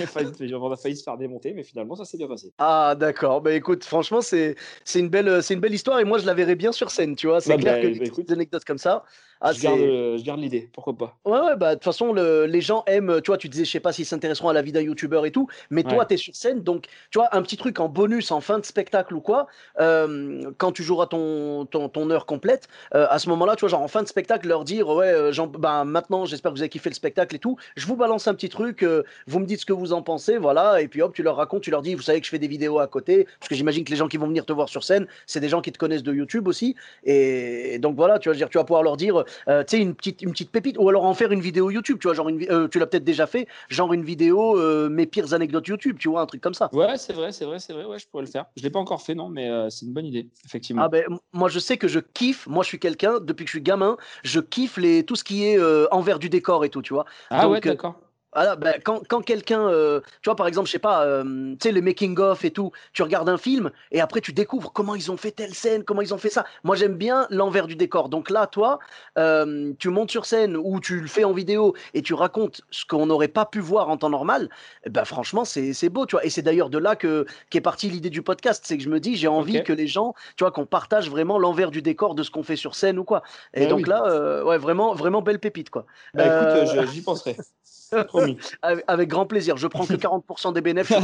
on 0.00 0.72
a 0.72 0.76
failli 0.76 0.96
se 0.96 1.02
faire 1.02 1.16
démonter, 1.16 1.52
mais 1.52 1.62
finalement, 1.62 1.96
ça 1.96 2.04
s'est 2.04 2.18
bien 2.18 2.28
passé. 2.28 2.52
Ah, 2.58 2.94
d'accord. 2.98 3.40
Bah 3.40 3.52
écoute, 3.52 3.84
franchement, 3.84 4.20
c'est 4.20 4.56
une, 4.94 5.08
belle, 5.08 5.40
une 5.50 5.60
belle 5.60 5.74
histoire 5.74 6.00
et 6.00 6.04
moi, 6.04 6.18
je 6.18 6.26
la 6.26 6.34
verrais 6.34 6.56
bien 6.56 6.72
sur 6.72 6.90
scène, 6.90 7.16
tu 7.16 7.26
vois. 7.26 7.40
C'est 7.40 7.56
clair 7.56 7.74
bah, 7.74 7.82
que 7.82 7.98
bah, 7.98 8.22
des 8.24 8.32
anecdotes 8.32 8.64
comme 8.64 8.78
ça, 8.78 9.04
ah, 9.40 9.52
je, 9.52 9.60
garde, 9.60 9.78
je, 9.78 10.24
garde, 10.24 10.40
l'idée, 10.40 10.70
pourquoi 10.72 10.96
pas. 10.96 11.18
Ouais, 11.26 11.38
ouais, 11.38 11.56
bah 11.56 11.70
de 11.70 11.74
toute 11.74 11.84
façon, 11.84 12.12
le, 12.12 12.46
les 12.46 12.62
gens 12.62 12.84
aiment, 12.86 13.20
tu 13.20 13.30
vois, 13.30 13.36
tu 13.36 13.50
disais, 13.50 13.66
je 13.66 13.70
sais 13.70 13.80
pas 13.80 13.92
s'ils 13.92 14.06
s'intéresseront 14.06 14.48
à 14.48 14.54
la 14.54 14.62
vie 14.62 14.72
d'un 14.72 14.80
youtubeur 14.80 15.26
et 15.26 15.30
tout, 15.30 15.46
mais 15.68 15.82
toi, 15.82 16.06
tu 16.06 16.14
es 16.14 16.16
sur 16.16 16.34
scène, 16.34 16.62
donc, 16.62 16.86
tu 17.10 17.18
vois, 17.18 17.28
un 17.32 17.42
petit 17.42 17.58
truc 17.58 17.78
en 17.78 17.88
bonus, 17.88 18.30
en 18.30 18.40
fin 18.40 18.58
de 18.58 18.64
spectacle 18.64 19.14
ou 19.14 19.20
quoi, 19.20 19.46
euh, 19.78 20.50
quand 20.56 20.72
tu 20.72 20.82
joueras 20.82 21.06
ton, 21.06 21.66
ton, 21.66 21.90
ton 21.90 22.10
heure 22.10 22.24
complète, 22.24 22.68
euh, 22.94 23.06
à 23.10 23.18
ce 23.18 23.28
moment-là, 23.28 23.56
tu 23.56 23.60
vois, 23.60 23.68
genre 23.68 23.82
en 23.82 23.88
fin 23.88 24.02
de 24.02 24.08
spectacle, 24.08 24.48
leur 24.48 24.64
dire, 24.64 24.88
ouais, 24.88 25.12
euh, 25.12 25.46
bah, 25.58 25.84
maintenant, 25.84 26.24
j'espère 26.24 26.52
que 26.52 26.56
vous 26.56 26.62
avez 26.62 26.70
kiffé 26.70 26.88
le 26.88 26.94
spectacle 26.94 27.36
et 27.36 27.38
tout, 27.38 27.56
je 27.76 27.86
vous 27.86 27.96
balance 27.96 28.28
un 28.28 28.34
petit 28.34 28.48
truc, 28.48 28.86
vous 29.26 29.38
me 29.38 29.44
dites 29.44 29.60
ce 29.60 29.66
que 29.66 29.74
vous 29.76 29.92
en 29.92 30.02
pensez, 30.02 30.38
voilà, 30.38 30.80
et 30.80 30.88
puis 30.88 31.02
hop, 31.02 31.14
tu 31.14 31.22
leur 31.22 31.36
racontes, 31.36 31.62
tu 31.62 31.70
leur 31.70 31.82
dis, 31.82 31.94
vous 31.94 32.02
savez 32.02 32.20
que 32.20 32.26
je 32.26 32.30
fais 32.30 32.38
des 32.38 32.48
vidéos 32.48 32.78
à 32.78 32.86
côté, 32.86 33.26
parce 33.38 33.48
que 33.48 33.54
j'imagine 33.54 33.84
que 33.84 33.90
les 33.90 33.96
gens 33.96 34.08
qui 34.08 34.16
vont 34.16 34.26
venir 34.26 34.44
te 34.44 34.52
voir 34.52 34.68
sur 34.68 34.84
scène, 34.84 35.06
c'est 35.26 35.40
des 35.40 35.48
gens 35.48 35.60
qui 35.60 35.72
te 35.72 35.78
connaissent 35.78 36.02
de 36.02 36.12
YouTube 36.12 36.48
aussi, 36.48 36.74
et, 37.04 37.78
donc 37.78 37.96
voilà, 37.96 38.18
tu 38.18 38.28
vas 38.28 38.34
dire, 38.34 38.48
tu 38.48 38.58
vas 38.58 38.64
pouvoir 38.64 38.82
leur 38.82 38.96
dire, 38.96 39.24
tu 39.46 39.52
sais, 39.68 39.78
une 39.78 39.94
petite 39.94 40.22
une 40.22 40.32
petite 40.32 40.50
pépite, 40.50 40.76
ou 40.78 40.88
alors 40.88 41.04
en 41.04 41.14
faire 41.14 41.32
une 41.32 41.40
vidéo 41.40 41.70
YouTube, 41.70 41.98
tu 42.00 42.06
vois, 42.08 42.14
genre 42.14 42.28
une, 42.28 42.44
euh, 42.50 42.68
tu 42.68 42.78
l'as 42.78 42.86
peut-être 42.86 43.04
déjà 43.04 43.26
fait, 43.26 43.46
genre 43.68 43.92
une 43.92 44.04
vidéo 44.04 44.58
euh, 44.58 44.88
mes 44.88 45.06
pires 45.06 45.32
anecdotes 45.32 45.66
YouTube, 45.66 45.96
tu 45.98 46.08
vois, 46.08 46.20
un 46.20 46.26
truc 46.26 46.40
comme 46.40 46.54
ça. 46.54 46.68
Ouais, 46.72 46.96
c'est 46.96 47.12
vrai, 47.12 47.32
c'est 47.32 47.44
vrai, 47.44 47.58
c'est 47.58 47.72
vrai, 47.72 47.84
ouais, 47.84 47.98
je 47.98 48.06
pourrais 48.08 48.24
le 48.24 48.30
faire. 48.30 48.46
Je 48.56 48.62
l'ai 48.62 48.70
pas 48.70 48.78
encore 48.78 49.02
fait, 49.02 49.14
non, 49.14 49.28
mais 49.28 49.48
euh, 49.48 49.70
c'est 49.70 49.86
une 49.86 49.92
bonne 49.92 50.06
idée, 50.06 50.28
effectivement. 50.44 50.82
Ah 50.82 50.88
ben, 50.88 51.04
moi 51.32 51.48
je 51.48 51.58
sais 51.58 51.76
que 51.76 51.88
je 51.88 52.00
kiffe, 52.00 52.46
moi 52.46 52.62
je 52.62 52.68
suis 52.68 52.78
quelqu'un 52.78 53.18
depuis 53.20 53.44
que 53.44 53.50
je 53.50 53.56
suis 53.56 53.62
gamin, 53.62 53.96
je 54.22 54.40
kiffe 54.40 54.76
les 54.76 55.04
tout 55.04 55.16
ce 55.16 55.24
qui 55.24 55.44
est 55.44 55.58
envers 55.90 56.18
du 56.18 56.28
décor 56.28 56.64
et 56.64 56.70
tout, 56.70 56.82
tu 56.82 56.94
vois. 56.94 57.04
Ah 57.30 57.48
ouais, 57.48 57.60
d'accord. 57.60 58.00
Ben, 58.36 58.74
quand, 58.84 59.00
quand 59.08 59.22
quelqu'un, 59.22 59.66
euh, 59.68 60.00
tu 60.20 60.28
vois, 60.28 60.36
par 60.36 60.46
exemple, 60.46 60.66
je 60.66 60.72
sais 60.72 60.78
pas, 60.78 61.04
euh, 61.06 61.24
tu 61.52 61.56
sais, 61.62 61.72
le 61.72 61.80
making-of 61.80 62.44
et 62.44 62.50
tout, 62.50 62.70
tu 62.92 63.02
regardes 63.02 63.30
un 63.30 63.38
film 63.38 63.70
et 63.92 64.00
après 64.00 64.20
tu 64.20 64.34
découvres 64.34 64.72
comment 64.72 64.94
ils 64.94 65.10
ont 65.10 65.16
fait 65.16 65.30
telle 65.30 65.54
scène, 65.54 65.84
comment 65.84 66.02
ils 66.02 66.12
ont 66.12 66.18
fait 66.18 66.28
ça. 66.28 66.44
Moi, 66.62 66.76
j'aime 66.76 66.96
bien 66.96 67.26
l'envers 67.30 67.66
du 67.66 67.76
décor. 67.76 68.10
Donc 68.10 68.28
là, 68.28 68.46
toi, 68.46 68.78
euh, 69.16 69.72
tu 69.78 69.88
montes 69.88 70.10
sur 70.10 70.26
scène 70.26 70.56
ou 70.56 70.80
tu 70.80 71.00
le 71.00 71.06
fais 71.06 71.24
en 71.24 71.32
vidéo 71.32 71.74
et 71.94 72.02
tu 72.02 72.12
racontes 72.12 72.60
ce 72.70 72.84
qu'on 72.84 73.06
n'aurait 73.06 73.28
pas 73.28 73.46
pu 73.46 73.60
voir 73.60 73.88
en 73.88 73.96
temps 73.96 74.10
normal, 74.10 74.50
eh 74.84 74.90
ben 74.90 75.04
franchement, 75.06 75.44
c'est 75.46 75.88
beau, 75.88 76.04
tu 76.04 76.16
vois. 76.16 76.24
Et 76.24 76.30
c'est 76.30 76.42
d'ailleurs 76.42 76.68
de 76.68 76.78
là 76.78 76.94
que 76.94 77.24
qu'est 77.48 77.62
partie 77.62 77.88
l'idée 77.88 78.10
du 78.10 78.20
podcast. 78.20 78.64
C'est 78.66 78.76
que 78.76 78.82
je 78.82 78.90
me 78.90 79.00
dis, 79.00 79.16
j'ai 79.16 79.28
envie 79.28 79.62
que 79.64 79.72
les 79.72 79.86
gens, 79.86 80.14
tu 80.36 80.44
vois, 80.44 80.50
qu'on 80.50 80.66
partage 80.66 81.08
vraiment 81.08 81.38
l'envers 81.38 81.70
du 81.70 81.80
décor 81.80 82.14
de 82.14 82.22
ce 82.22 82.30
qu'on 82.30 82.42
fait 82.42 82.56
sur 82.56 82.74
scène 82.74 82.98
ou 82.98 83.04
quoi. 83.04 83.22
Et 83.54 83.60
ben 83.60 83.68
donc 83.70 83.86
là, 83.86 84.44
ouais, 84.44 84.58
vraiment, 84.58 84.94
vraiment 84.94 85.22
belle 85.22 85.38
pépite, 85.38 85.70
quoi. 85.70 85.86
Bah, 86.12 86.64
écoute, 86.66 86.86
j'y 86.92 87.00
penserai. 87.00 87.36
avec, 88.86 89.08
grand 89.08 89.26
plaisir. 89.26 89.56
Je 89.56 89.66
prends 89.66 89.86
que 89.86 89.92
40% 89.94 90.52
des 90.52 90.60
bénéfices. 90.60 90.96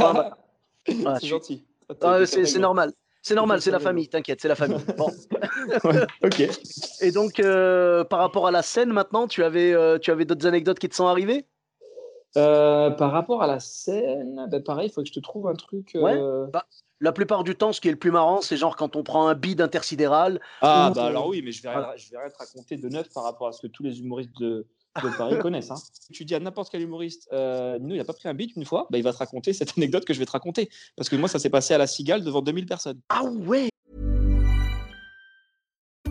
c'est 1.19 1.27
gentil. 1.27 1.63
Ah, 2.01 2.25
c'est 2.25 2.59
normal. 2.59 2.93
C'est 3.25 3.35
normal, 3.35 3.61
c'est 3.61 3.71
la 3.71 3.79
famille, 3.79 4.09
t'inquiète, 4.09 4.41
c'est 4.41 4.49
la 4.49 4.55
famille. 4.55 4.83
ok. 6.23 6.49
Et 6.99 7.11
donc, 7.11 7.39
euh, 7.39 8.03
par 8.03 8.19
rapport 8.19 8.47
à 8.47 8.51
la 8.51 8.61
scène 8.61 8.91
maintenant, 8.91 9.27
tu 9.27 9.45
avais, 9.45 9.71
euh, 9.71 9.97
tu 9.97 10.11
avais 10.11 10.25
d'autres 10.25 10.45
anecdotes 10.45 10.77
qui 10.77 10.89
te 10.89 10.95
sont 10.95 11.07
arrivées? 11.07 11.45
Euh, 12.35 12.89
Par 12.89 13.11
rapport 13.11 13.41
à 13.41 13.47
la 13.47 13.61
scène, 13.61 14.47
ben 14.49 14.61
pareil, 14.61 14.89
il 14.89 14.91
faut 14.91 15.01
que 15.03 15.07
je 15.07 15.13
te 15.13 15.21
trouve 15.21 15.47
un 15.47 15.53
truc. 15.53 15.95
Bah, 15.95 16.65
la 16.99 17.11
plupart 17.13 17.45
du 17.45 17.55
temps, 17.55 17.71
ce 17.71 17.79
qui 17.79 17.87
est 17.87 17.91
le 17.91 17.97
plus 17.97 18.11
marrant, 18.11 18.41
c'est 18.41 18.57
genre 18.57 18.75
quand 18.75 18.97
on 18.97 19.03
prend 19.03 19.27
un 19.27 19.35
bid 19.35 19.61
intersidéral. 19.61 20.41
Ah, 20.61 20.91
bah 20.93 21.05
alors 21.05 21.27
oui, 21.27 21.41
mais 21.43 21.51
je 21.51 21.61
vais, 21.61 21.69
rien, 21.69 21.87
je 21.95 22.09
vais 22.11 22.17
rien 22.17 22.29
te 22.29 22.37
raconter 22.37 22.75
de 22.75 22.89
neuf 22.89 23.07
par 23.13 23.23
rapport 23.23 23.47
à 23.47 23.51
ce 23.53 23.61
que 23.61 23.67
tous 23.67 23.83
les 23.83 23.99
humoristes 23.99 24.35
de, 24.39 24.65
de 25.01 25.09
Paris 25.17 25.39
connaissent. 25.39 25.71
Hein. 25.71 25.75
Tu 26.13 26.25
dis 26.25 26.35
à 26.35 26.39
n'importe 26.39 26.69
quel 26.71 26.81
humoriste, 26.81 27.27
euh, 27.33 27.79
Nino, 27.79 27.95
il 27.95 27.97
n'a 27.97 28.03
pas 28.03 28.13
pris 28.13 28.29
un 28.29 28.33
beat 28.33 28.55
une 28.55 28.65
fois, 28.65 28.87
bah, 28.91 28.97
il 28.97 29.03
va 29.03 29.11
te 29.11 29.17
raconter 29.17 29.53
cette 29.53 29.73
anecdote 29.77 30.05
que 30.05 30.13
je 30.13 30.19
vais 30.19 30.25
te 30.25 30.31
raconter. 30.31 30.69
Parce 30.95 31.09
que 31.09 31.15
moi, 31.15 31.27
ça 31.27 31.39
s'est 31.39 31.49
passé 31.49 31.73
à 31.73 31.77
la 31.77 31.87
Cigale 31.87 32.23
devant 32.23 32.41
2000 32.41 32.65
personnes. 32.65 32.99
Ah 33.09 33.23
ouais 33.23 33.69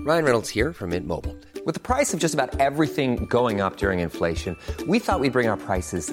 Ryan 0.04 0.24
Reynolds 0.24 0.48
here 0.48 0.72
from 0.72 0.90
Mint 0.90 1.06
Mobile. 1.06 1.36
With 1.64 1.74
the 1.74 1.80
price 1.80 2.12
of 2.12 2.18
just 2.18 2.34
about 2.34 2.58
everything 2.58 3.24
going 3.26 3.60
up 3.60 3.76
during 3.76 4.00
inflation, 4.00 4.56
we 4.88 4.98
thought 4.98 5.20
we'd 5.20 5.32
bring 5.32 5.48
our 5.48 5.56
prices 5.56 6.12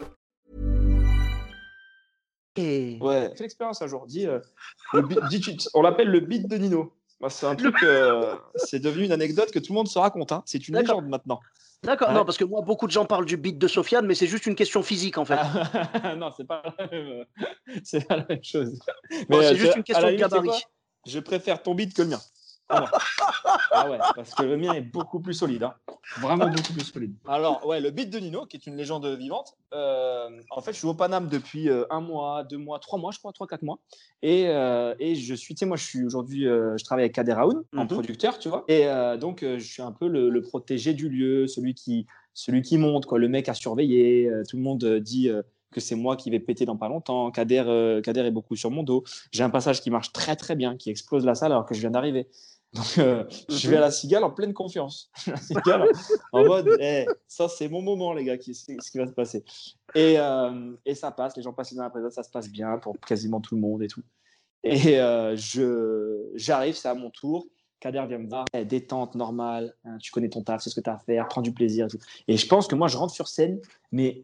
Ouais, 3.01 3.31
l'expérience 3.39 3.81
un 3.81 3.87
jour. 3.87 4.05
Dis, 4.07 4.27
euh, 4.27 4.39
on 5.73 5.81
l'appelle 5.81 6.09
le 6.09 6.19
beat 6.19 6.47
de 6.47 6.57
Nino. 6.57 6.93
C'est 7.29 7.45
un 7.45 7.55
truc, 7.55 7.75
euh, 7.83 8.35
c'est 8.55 8.79
devenu 8.79 9.05
une 9.05 9.11
anecdote 9.11 9.51
que 9.51 9.59
tout 9.59 9.73
le 9.73 9.75
monde 9.77 9.87
se 9.87 9.99
raconte. 9.99 10.31
Hein. 10.31 10.41
C'est 10.45 10.67
une 10.67 10.77
légende 10.77 11.07
maintenant. 11.07 11.39
D'accord, 11.83 12.11
non, 12.11 12.25
parce 12.25 12.37
que 12.37 12.43
moi, 12.43 12.61
beaucoup 12.61 12.85
de 12.85 12.91
gens 12.91 13.05
parlent 13.05 13.25
du 13.25 13.37
beat 13.37 13.57
de 13.57 13.67
Sofiane, 13.67 14.05
mais 14.05 14.13
c'est 14.13 14.27
juste 14.27 14.45
une 14.45 14.55
question 14.55 14.83
physique 14.83 15.17
en 15.17 15.25
fait. 15.25 15.35
non, 16.17 16.29
c'est 16.35 16.45
pas, 16.45 16.61
c'est 17.83 18.07
pas 18.07 18.17
la 18.17 18.25
même 18.29 18.43
chose. 18.43 18.79
c'est 19.09 19.33
euh, 19.33 19.55
juste 19.55 19.75
une 19.75 19.83
question 19.83 20.07
de 20.07 20.15
gabarit. 20.15 20.49
Je 21.07 21.19
préfère 21.19 21.63
ton 21.63 21.73
beat 21.73 21.95
que 21.95 22.03
le 22.03 22.09
mien. 22.09 22.21
Ah 23.71 23.89
ouais, 23.89 23.97
parce 24.15 24.33
que 24.33 24.43
le 24.43 24.57
mien 24.57 24.73
est 24.73 24.81
beaucoup 24.81 25.19
plus 25.19 25.33
solide. 25.33 25.63
Hein. 25.63 25.73
Vraiment 26.19 26.47
beaucoup 26.47 26.73
plus 26.73 26.85
solide. 26.85 27.13
Alors, 27.27 27.65
ouais, 27.65 27.79
le 27.79 27.89
beat 27.91 28.09
de 28.09 28.19
Nino, 28.19 28.45
qui 28.45 28.57
est 28.57 28.67
une 28.67 28.75
légende 28.75 29.05
vivante. 29.05 29.55
Euh, 29.73 30.29
en 30.49 30.61
fait, 30.61 30.73
je 30.73 30.79
suis 30.79 30.87
au 30.87 30.93
Paname 30.93 31.27
depuis 31.27 31.69
euh, 31.69 31.85
un 31.89 32.01
mois, 32.01 32.43
deux 32.43 32.57
mois, 32.57 32.79
trois 32.79 32.99
mois, 32.99 33.11
je 33.11 33.19
crois, 33.19 33.31
trois, 33.31 33.47
quatre 33.47 33.63
mois. 33.63 33.79
Et, 34.21 34.47
euh, 34.47 34.93
et 34.99 35.15
je 35.15 35.33
suis, 35.33 35.55
tu 35.55 35.59
sais, 35.59 35.65
moi, 35.65 35.77
je 35.77 35.85
suis 35.85 36.03
aujourd'hui, 36.03 36.43
je 36.43 36.83
travaille 36.83 37.03
avec 37.03 37.15
Kader 37.15 37.33
Raoun, 37.33 37.63
en 37.75 37.83
mhm. 37.83 37.87
producteur, 37.87 38.39
tu 38.39 38.49
vois. 38.49 38.65
Et 38.67 38.85
donc, 39.19 39.41
je 39.41 39.63
suis 39.63 39.81
un 39.81 39.91
peu 39.91 40.07
le, 40.07 40.41
protégé 40.41 40.93
du 40.93 41.07
lieu, 41.07 41.47
celui 41.47 41.73
qui, 41.73 42.07
celui 42.33 42.61
qui 42.61 42.77
monte, 42.77 43.05
quoi, 43.05 43.19
le 43.19 43.29
mec 43.29 43.47
à 43.47 43.53
surveiller. 43.53 44.29
tout 44.49 44.57
le 44.57 44.63
monde 44.63 44.83
dit 44.99 45.29
que 45.71 45.79
c'est 45.79 45.95
moi 45.95 46.17
qui 46.17 46.29
vais 46.29 46.39
péter 46.39 46.65
dans 46.65 46.75
pas 46.75 46.89
longtemps. 46.89 47.31
Kader, 47.31 48.01
Kader 48.03 48.21
est 48.21 48.31
beaucoup 48.31 48.55
sur 48.55 48.71
mon 48.71 48.83
dos. 48.83 49.03
J'ai 49.31 49.43
un 49.43 49.49
passage 49.49 49.81
qui 49.81 49.89
marche 49.91 50.11
très 50.11 50.35
très 50.35 50.55
bien, 50.55 50.75
qui 50.75 50.89
explose 50.89 51.25
la 51.25 51.35
salle 51.35 51.53
alors 51.53 51.65
que 51.65 51.73
je 51.73 51.79
viens 51.79 51.91
d'arriver. 51.91 52.27
Donc, 52.73 52.97
euh, 52.99 53.25
je 53.49 53.69
vais 53.69 53.77
à 53.77 53.81
la 53.81 53.91
cigale 53.91 54.23
en 54.23 54.31
pleine 54.31 54.53
confiance. 54.53 55.11
la 55.27 55.37
cigale 55.37 55.89
en 56.31 56.45
mode, 56.45 56.67
hey, 56.79 57.05
eh, 57.05 57.13
ça, 57.27 57.49
c'est 57.49 57.67
mon 57.67 57.81
moment, 57.81 58.13
les 58.13 58.23
gars, 58.23 58.37
qui, 58.37 58.55
ce 58.55 58.65
qui 58.65 58.97
va 58.97 59.07
se 59.07 59.11
passer. 59.11 59.43
Et, 59.93 60.17
euh, 60.17 60.73
et 60.85 60.95
ça 60.95 61.11
passe, 61.11 61.35
les 61.35 61.43
gens 61.43 61.51
passent 61.51 61.71
les 61.71 61.79
uns 61.79 61.85
après 61.85 61.99
les 61.99 62.05
autres, 62.05 62.15
ça 62.15 62.23
se 62.23 62.31
passe 62.31 62.49
bien 62.49 62.77
pour 62.77 62.97
quasiment 62.99 63.41
tout 63.41 63.55
le 63.55 63.61
monde 63.61 63.83
et 63.83 63.87
tout. 63.87 64.03
Et 64.63 64.99
euh, 64.99 65.35
je, 65.35 66.29
j'arrive, 66.35 66.75
c'est 66.75 66.87
à 66.87 66.93
mon 66.93 67.09
tour. 67.09 67.47
Kader 67.81 68.05
vient 68.07 68.19
me 68.19 68.29
voir, 68.29 68.45
hey, 68.53 68.65
détente, 68.65 69.15
normale, 69.15 69.75
hein, 69.83 69.97
tu 69.97 70.11
connais 70.11 70.29
ton 70.29 70.43
taf, 70.43 70.61
c'est 70.61 70.69
ce 70.69 70.75
que 70.75 70.81
tu 70.81 70.89
as 70.89 70.93
à 70.93 70.99
faire, 70.99 71.27
prends 71.27 71.41
du 71.41 71.51
plaisir 71.51 71.87
et 71.87 71.89
tout. 71.89 71.99
Et 72.27 72.37
je 72.37 72.47
pense 72.47 72.67
que 72.67 72.75
moi, 72.75 72.87
je 72.87 72.95
rentre 72.95 73.13
sur 73.13 73.27
scène, 73.27 73.59
mais 73.91 74.23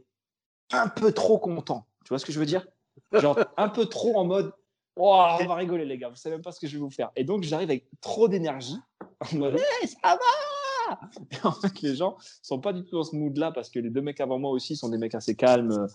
un 0.71 0.87
peu 0.87 1.11
trop 1.11 1.37
content. 1.37 1.85
Tu 2.05 2.09
vois 2.09 2.19
ce 2.19 2.25
que 2.25 2.31
je 2.31 2.39
veux 2.39 2.45
dire? 2.45 2.65
Genre, 3.11 3.37
un 3.57 3.69
peu 3.69 3.85
trop 3.87 4.15
en 4.15 4.25
mode, 4.25 4.53
On 4.97 5.45
va 5.45 5.55
rigoler, 5.55 5.85
les 5.85 5.97
gars. 5.97 6.09
Vous 6.09 6.15
savez 6.15 6.35
même 6.35 6.43
pas 6.43 6.51
ce 6.51 6.59
que 6.59 6.67
je 6.67 6.73
vais 6.73 6.79
vous 6.79 6.89
faire. 6.89 7.11
Et 7.15 7.23
donc, 7.23 7.43
j'arrive 7.43 7.69
avec 7.69 7.87
trop 8.01 8.27
d'énergie. 8.27 8.77
En 9.33 9.35
mode, 9.37 9.57
ça 9.57 10.15
va 10.15 10.99
Et 11.31 11.37
en 11.43 11.51
fait, 11.51 11.81
les 11.81 11.95
gens 11.95 12.17
sont 12.43 12.59
pas 12.59 12.71
du 12.71 12.83
tout 12.83 12.97
dans 12.97 13.03
ce 13.03 13.15
mood-là 13.15 13.51
parce 13.51 13.69
que 13.69 13.79
les 13.79 13.89
deux 13.89 14.01
mecs 14.01 14.21
avant 14.21 14.37
moi 14.37 14.51
aussi 14.51 14.75
sont 14.75 14.89
des 14.89 14.99
mecs 14.99 15.15
assez 15.15 15.35
calmes. 15.35 15.87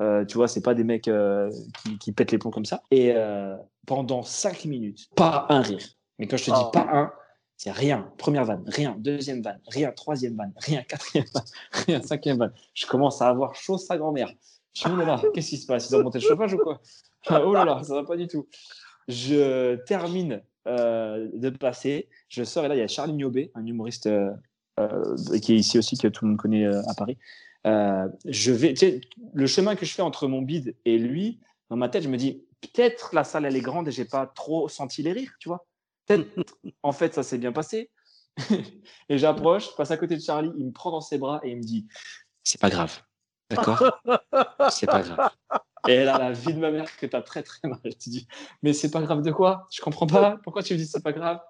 Euh, 0.00 0.24
tu 0.24 0.36
vois, 0.38 0.48
c'est 0.48 0.62
pas 0.62 0.74
des 0.74 0.84
mecs 0.84 1.08
euh, 1.08 1.50
qui, 1.82 1.98
qui 1.98 2.12
pètent 2.12 2.32
les 2.32 2.38
plombs 2.38 2.50
comme 2.50 2.64
ça. 2.64 2.82
Et 2.90 3.12
euh, 3.14 3.56
pendant 3.86 4.22
cinq 4.22 4.64
minutes, 4.64 5.08
pas 5.14 5.46
un 5.50 5.60
rire. 5.60 5.86
Mais 6.18 6.26
quand 6.26 6.36
je 6.38 6.46
te 6.46 6.50
dis 6.50 6.56
Oh. 6.62 6.70
pas 6.70 6.86
un, 6.90 7.12
c'est 7.56 7.72
rien. 7.72 8.10
Première 8.16 8.44
vanne, 8.44 8.64
rien. 8.66 8.96
Deuxième 8.98 9.42
vanne, 9.42 9.60
rien. 9.68 9.92
Troisième 9.92 10.36
vanne, 10.36 10.52
rien. 10.56 10.82
Quatrième 10.88 11.26
vanne, 11.34 11.44
rien. 11.72 12.02
Cinquième 12.02 12.38
vanne. 12.38 12.54
Je 12.74 12.86
commence 12.86 13.20
à 13.20 13.28
avoir 13.28 13.54
chaud 13.54 13.78
sa 13.78 13.98
grand-mère. 13.98 14.32
Je 14.74 14.84
dis, 14.84 14.90
oh 14.90 14.96
là 14.96 15.20
qu'est-ce 15.34 15.50
qui 15.50 15.58
se 15.58 15.66
passe? 15.66 15.90
Ils 15.90 15.96
ont 15.96 16.02
monté 16.02 16.18
le 16.18 16.26
chauffage 16.26 16.54
ou 16.54 16.58
quoi? 16.58 16.80
Oh 17.30 17.52
là 17.52 17.64
là, 17.64 17.82
ça 17.84 17.94
va 17.94 18.04
pas 18.04 18.16
du 18.16 18.26
tout. 18.26 18.48
Je 19.08 19.76
termine 19.84 20.42
euh, 20.68 21.28
de 21.34 21.50
passer. 21.50 22.08
Je 22.28 22.44
sors 22.44 22.64
et 22.64 22.68
là, 22.68 22.76
il 22.76 22.78
y 22.78 22.82
a 22.82 22.88
Charlie 22.88 23.14
Niobé, 23.14 23.50
un 23.54 23.66
humoriste 23.66 24.06
euh, 24.06 24.30
euh, 24.78 25.16
qui 25.40 25.54
est 25.54 25.56
ici 25.56 25.76
aussi, 25.78 25.98
que 25.98 26.08
tout 26.08 26.24
le 26.24 26.30
monde 26.30 26.38
connaît 26.38 26.66
à 26.66 26.94
Paris. 26.96 27.18
Je 27.64 28.52
vais, 28.52 28.74
le 29.34 29.46
chemin 29.46 29.74
que 29.74 29.84
je 29.84 29.92
fais 29.92 30.02
entre 30.02 30.28
mon 30.28 30.42
bide 30.42 30.76
et 30.84 30.98
lui, 30.98 31.40
dans 31.68 31.76
ma 31.76 31.88
tête, 31.88 32.04
je 32.04 32.08
me 32.08 32.16
dis 32.16 32.44
peut-être 32.60 33.14
la 33.14 33.24
salle 33.24 33.44
elle 33.44 33.56
est 33.56 33.60
grande 33.60 33.88
et 33.88 33.92
j'ai 33.92 34.04
pas 34.04 34.26
trop 34.26 34.68
senti 34.68 35.02
les 35.02 35.12
rires, 35.12 35.34
tu 35.40 35.48
vois. 35.48 35.66
En 36.82 36.92
fait, 36.92 37.14
ça 37.14 37.22
s'est 37.22 37.38
bien 37.38 37.52
passé. 37.52 37.90
et 39.08 39.18
j'approche, 39.18 39.74
passe 39.76 39.90
à 39.90 39.96
côté 39.96 40.16
de 40.16 40.22
Charlie, 40.22 40.52
il 40.56 40.66
me 40.66 40.72
prend 40.72 40.90
dans 40.90 41.00
ses 41.00 41.18
bras 41.18 41.40
et 41.42 41.50
il 41.50 41.56
me 41.56 41.62
dit 41.62 41.86
c'est 42.44 42.60
pas 42.60 42.70
grave, 42.70 43.02
d'accord? 43.50 43.82
C'est 44.70 44.86
pas 44.86 45.02
grave. 45.02 45.30
Et 45.88 46.04
là, 46.04 46.16
la 46.18 46.32
vie 46.32 46.54
de 46.54 46.60
ma 46.60 46.70
mère 46.70 46.96
que 46.96 47.06
t'as 47.06 47.22
très 47.22 47.42
très 47.42 47.66
mal. 47.66 47.80
Te 47.82 48.08
dis, 48.08 48.28
mais 48.62 48.72
c'est 48.72 48.90
pas 48.90 49.02
grave 49.02 49.22
de 49.22 49.32
quoi? 49.32 49.66
Je 49.72 49.80
comprends 49.80 50.06
pas. 50.06 50.38
Pourquoi 50.44 50.62
tu 50.62 50.74
me 50.74 50.78
dis 50.78 50.86
c'est 50.86 51.02
pas 51.02 51.12
grave? 51.12 51.40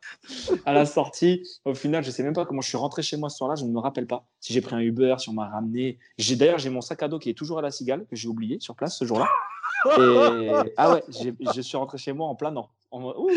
À 0.64 0.72
la 0.72 0.86
sortie, 0.86 1.46
au 1.64 1.74
final, 1.74 2.02
je 2.02 2.10
sais 2.10 2.22
même 2.22 2.32
pas 2.32 2.46
comment 2.46 2.62
je 2.62 2.68
suis 2.68 2.78
rentré 2.78 3.02
chez 3.02 3.16
moi 3.16 3.28
ce 3.28 3.36
soir-là. 3.36 3.56
Je 3.56 3.64
ne 3.64 3.70
me 3.70 3.78
rappelle 3.78 4.06
pas 4.06 4.26
si 4.40 4.52
j'ai 4.52 4.62
pris 4.62 4.74
un 4.74 4.80
Uber, 4.80 5.16
si 5.18 5.28
on 5.28 5.34
m'a 5.34 5.48
ramené. 5.48 5.98
J'ai 6.16 6.36
d'ailleurs 6.36 6.58
j'ai 6.58 6.70
mon 6.70 6.80
sac 6.80 7.02
à 7.02 7.08
dos 7.08 7.18
qui 7.18 7.28
est 7.30 7.34
toujours 7.34 7.58
à 7.58 7.62
la 7.62 7.70
cigale 7.70 8.06
que 8.06 8.16
j'ai 8.16 8.28
oublié 8.28 8.58
sur 8.60 8.74
place 8.74 8.96
ce 8.96 9.04
jour-là. 9.04 9.28
Et 9.98 10.72
ah 10.76 10.92
ouais, 10.92 11.02
je 11.08 11.60
suis 11.60 11.76
rentré 11.76 11.98
chez 11.98 12.12
moi 12.12 12.28
en 12.28 12.34
planant. 12.34 12.70
En 12.94 13.02
Ouh, 13.04 13.30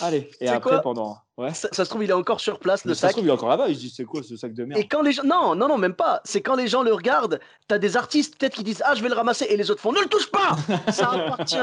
allez. 0.00 0.28
Et 0.40 0.48
après 0.48 0.82
pendant, 0.82 1.16
ouais. 1.36 1.54
Ça, 1.54 1.68
ça 1.70 1.84
se 1.84 1.88
trouve, 1.90 2.02
il 2.02 2.10
est 2.10 2.14
encore 2.14 2.40
sur 2.40 2.58
place, 2.58 2.84
le 2.84 2.88
Mais 2.90 2.94
ça 2.96 3.02
se 3.02 3.06
sac. 3.06 3.12
trouve, 3.12 3.24
il 3.24 3.28
est 3.28 3.32
encore 3.32 3.48
là-bas. 3.48 3.68
Il 3.68 3.76
se 3.76 3.80
dit 3.80 3.90
c'est 3.90 4.04
quoi 4.04 4.24
ce 4.24 4.36
sac 4.36 4.52
de 4.54 4.64
merde? 4.64 4.80
Et 4.80 4.88
quand 4.88 5.02
les 5.02 5.12
gens. 5.12 5.22
Non, 5.22 5.54
non, 5.54 5.68
non, 5.68 5.78
même 5.78 5.94
pas. 5.94 6.20
C'est 6.24 6.42
quand 6.42 6.56
les 6.56 6.66
gens 6.66 6.82
le 6.82 6.92
regardent, 6.92 7.38
t'as 7.68 7.78
des 7.78 7.96
artistes 7.96 8.36
peut-être 8.36 8.56
qui 8.56 8.64
disent 8.64 8.82
Ah, 8.84 8.96
je 8.96 9.02
vais 9.04 9.08
le 9.08 9.14
ramasser. 9.14 9.46
Et 9.48 9.56
les 9.56 9.70
autres 9.70 9.80
font 9.80 9.92
Ne 9.92 10.00
le 10.00 10.08
touche 10.08 10.28
pas 10.32 10.56
Ça 10.90 11.10
appartient 11.12 11.56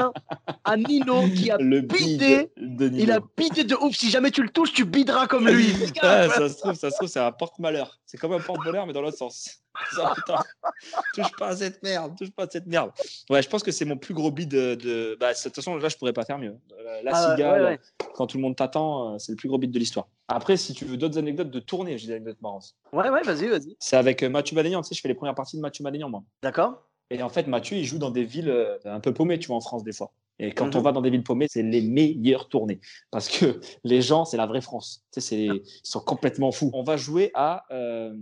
à 0.63 0.77
Nino 0.77 1.23
qui 1.35 1.51
a 1.51 1.57
Le 1.57 1.81
bidé. 1.81 2.51
de 2.55 2.87
Il 2.87 3.11
a 3.11 3.15
Nino. 3.19 3.27
bidé 3.35 3.65
de 3.65 3.75
ouf. 3.75 3.93
Si 3.97 4.09
jamais 4.09 4.31
tu 4.31 4.41
le 4.41 4.49
touches, 4.49 4.71
tu 4.71 4.85
bideras 4.85 5.27
comme 5.27 5.49
lui. 5.49 5.73
Gaffe. 6.01 6.35
ça 6.35 6.47
se 6.49 6.57
trouve, 6.57 6.73
ça 6.75 6.89
se 6.89 6.95
trouve, 6.95 7.09
c'est 7.09 7.19
un 7.19 7.33
porte-malheur. 7.33 7.99
C'est 8.05 8.17
comme 8.17 8.31
un 8.31 8.39
porte-bonheur, 8.39 8.87
mais 8.87 8.93
dans 8.93 9.01
l'autre 9.01 9.17
sens. 9.17 9.57
Touche 11.13 11.35
pas 11.35 11.47
à 11.49 11.55
cette 11.55 11.81
merde, 11.83 12.17
touche 12.17 12.31
pas 12.31 12.43
à 12.43 12.49
cette 12.49 12.65
merde. 12.67 12.91
Ouais, 13.29 13.41
je 13.41 13.49
pense 13.49 13.63
que 13.63 13.71
c'est 13.71 13.85
mon 13.85 13.97
plus 13.97 14.13
gros 14.13 14.31
bid 14.31 14.49
de. 14.49 14.75
de... 14.75 15.17
Bah, 15.19 15.33
de 15.33 15.37
toute 15.41 15.55
façon, 15.55 15.75
là, 15.77 15.89
je 15.89 15.95
pourrais 15.97 16.13
pas 16.13 16.25
faire 16.25 16.37
mieux. 16.37 16.57
La 17.03 17.11
Ah, 17.13 17.31
cigale, 17.35 17.61
ouais, 17.61 17.67
ouais. 17.69 17.79
quand 18.13 18.27
tout 18.27 18.37
le 18.37 18.43
monde 18.43 18.55
t'attend, 18.55 19.13
euh, 19.13 19.17
c'est 19.19 19.31
le 19.31 19.35
plus 19.37 19.47
gros 19.47 19.57
bid 19.57 19.71
de 19.71 19.79
l'histoire. 19.79 20.07
Après, 20.27 20.57
si 20.57 20.73
tu 20.73 20.85
veux 20.85 20.97
d'autres 20.97 21.17
anecdotes 21.17 21.51
de 21.51 21.59
tournée, 21.59 21.97
j'ai 21.97 22.07
des 22.07 22.13
anecdotes 22.13 22.41
marrantes. 22.41 22.75
Ouais, 22.93 23.09
ouais, 23.09 23.21
vas-y, 23.23 23.47
vas-y. 23.47 23.75
C'est 23.79 23.95
avec 23.97 24.23
euh, 24.23 24.29
Mathieu 24.29 24.55
Madénian, 24.55 24.81
tu 24.81 24.89
sais, 24.89 24.95
je 24.95 25.01
fais 25.01 25.07
les 25.07 25.13
premières 25.15 25.35
parties 25.35 25.57
de 25.57 25.61
Mathieu 25.61 25.83
Madénian, 25.83 26.09
moi. 26.09 26.23
D'accord 26.41 26.83
Et 27.11 27.21
en 27.21 27.29
fait, 27.29 27.47
Mathieu, 27.47 27.77
il 27.77 27.85
joue 27.85 27.97
dans 27.99 28.11
des 28.11 28.23
villes 28.25 28.49
euh, 28.49 28.77
un 28.85 28.99
peu 28.99 29.13
paumées, 29.13 29.39
tu 29.39 29.47
vois, 29.47 29.57
en 29.57 29.61
France, 29.61 29.83
des 29.83 29.93
fois. 29.93 30.11
Et 30.39 30.51
quand 30.51 30.65
Mhm. 30.67 30.75
on 30.77 30.81
va 30.81 30.91
dans 30.91 31.01
des 31.01 31.09
villes 31.09 31.23
paumées, 31.23 31.47
c'est 31.49 31.63
les 31.63 31.81
meilleures 31.81 32.49
tournées. 32.49 32.81
Parce 33.11 33.29
que 33.29 33.59
les 33.85 34.01
gens, 34.01 34.25
c'est 34.25 34.35
la 34.37 34.45
vraie 34.47 34.59
France. 34.61 35.03
Tu 35.13 35.21
sais, 35.21 35.35
les- 35.37 35.63
ils 35.63 35.79
sont 35.83 36.01
complètement 36.01 36.51
fous. 36.51 36.71
On 36.73 36.83
va 36.83 36.97
jouer 36.97 37.31
à 37.35 37.63
euh, 37.71 38.13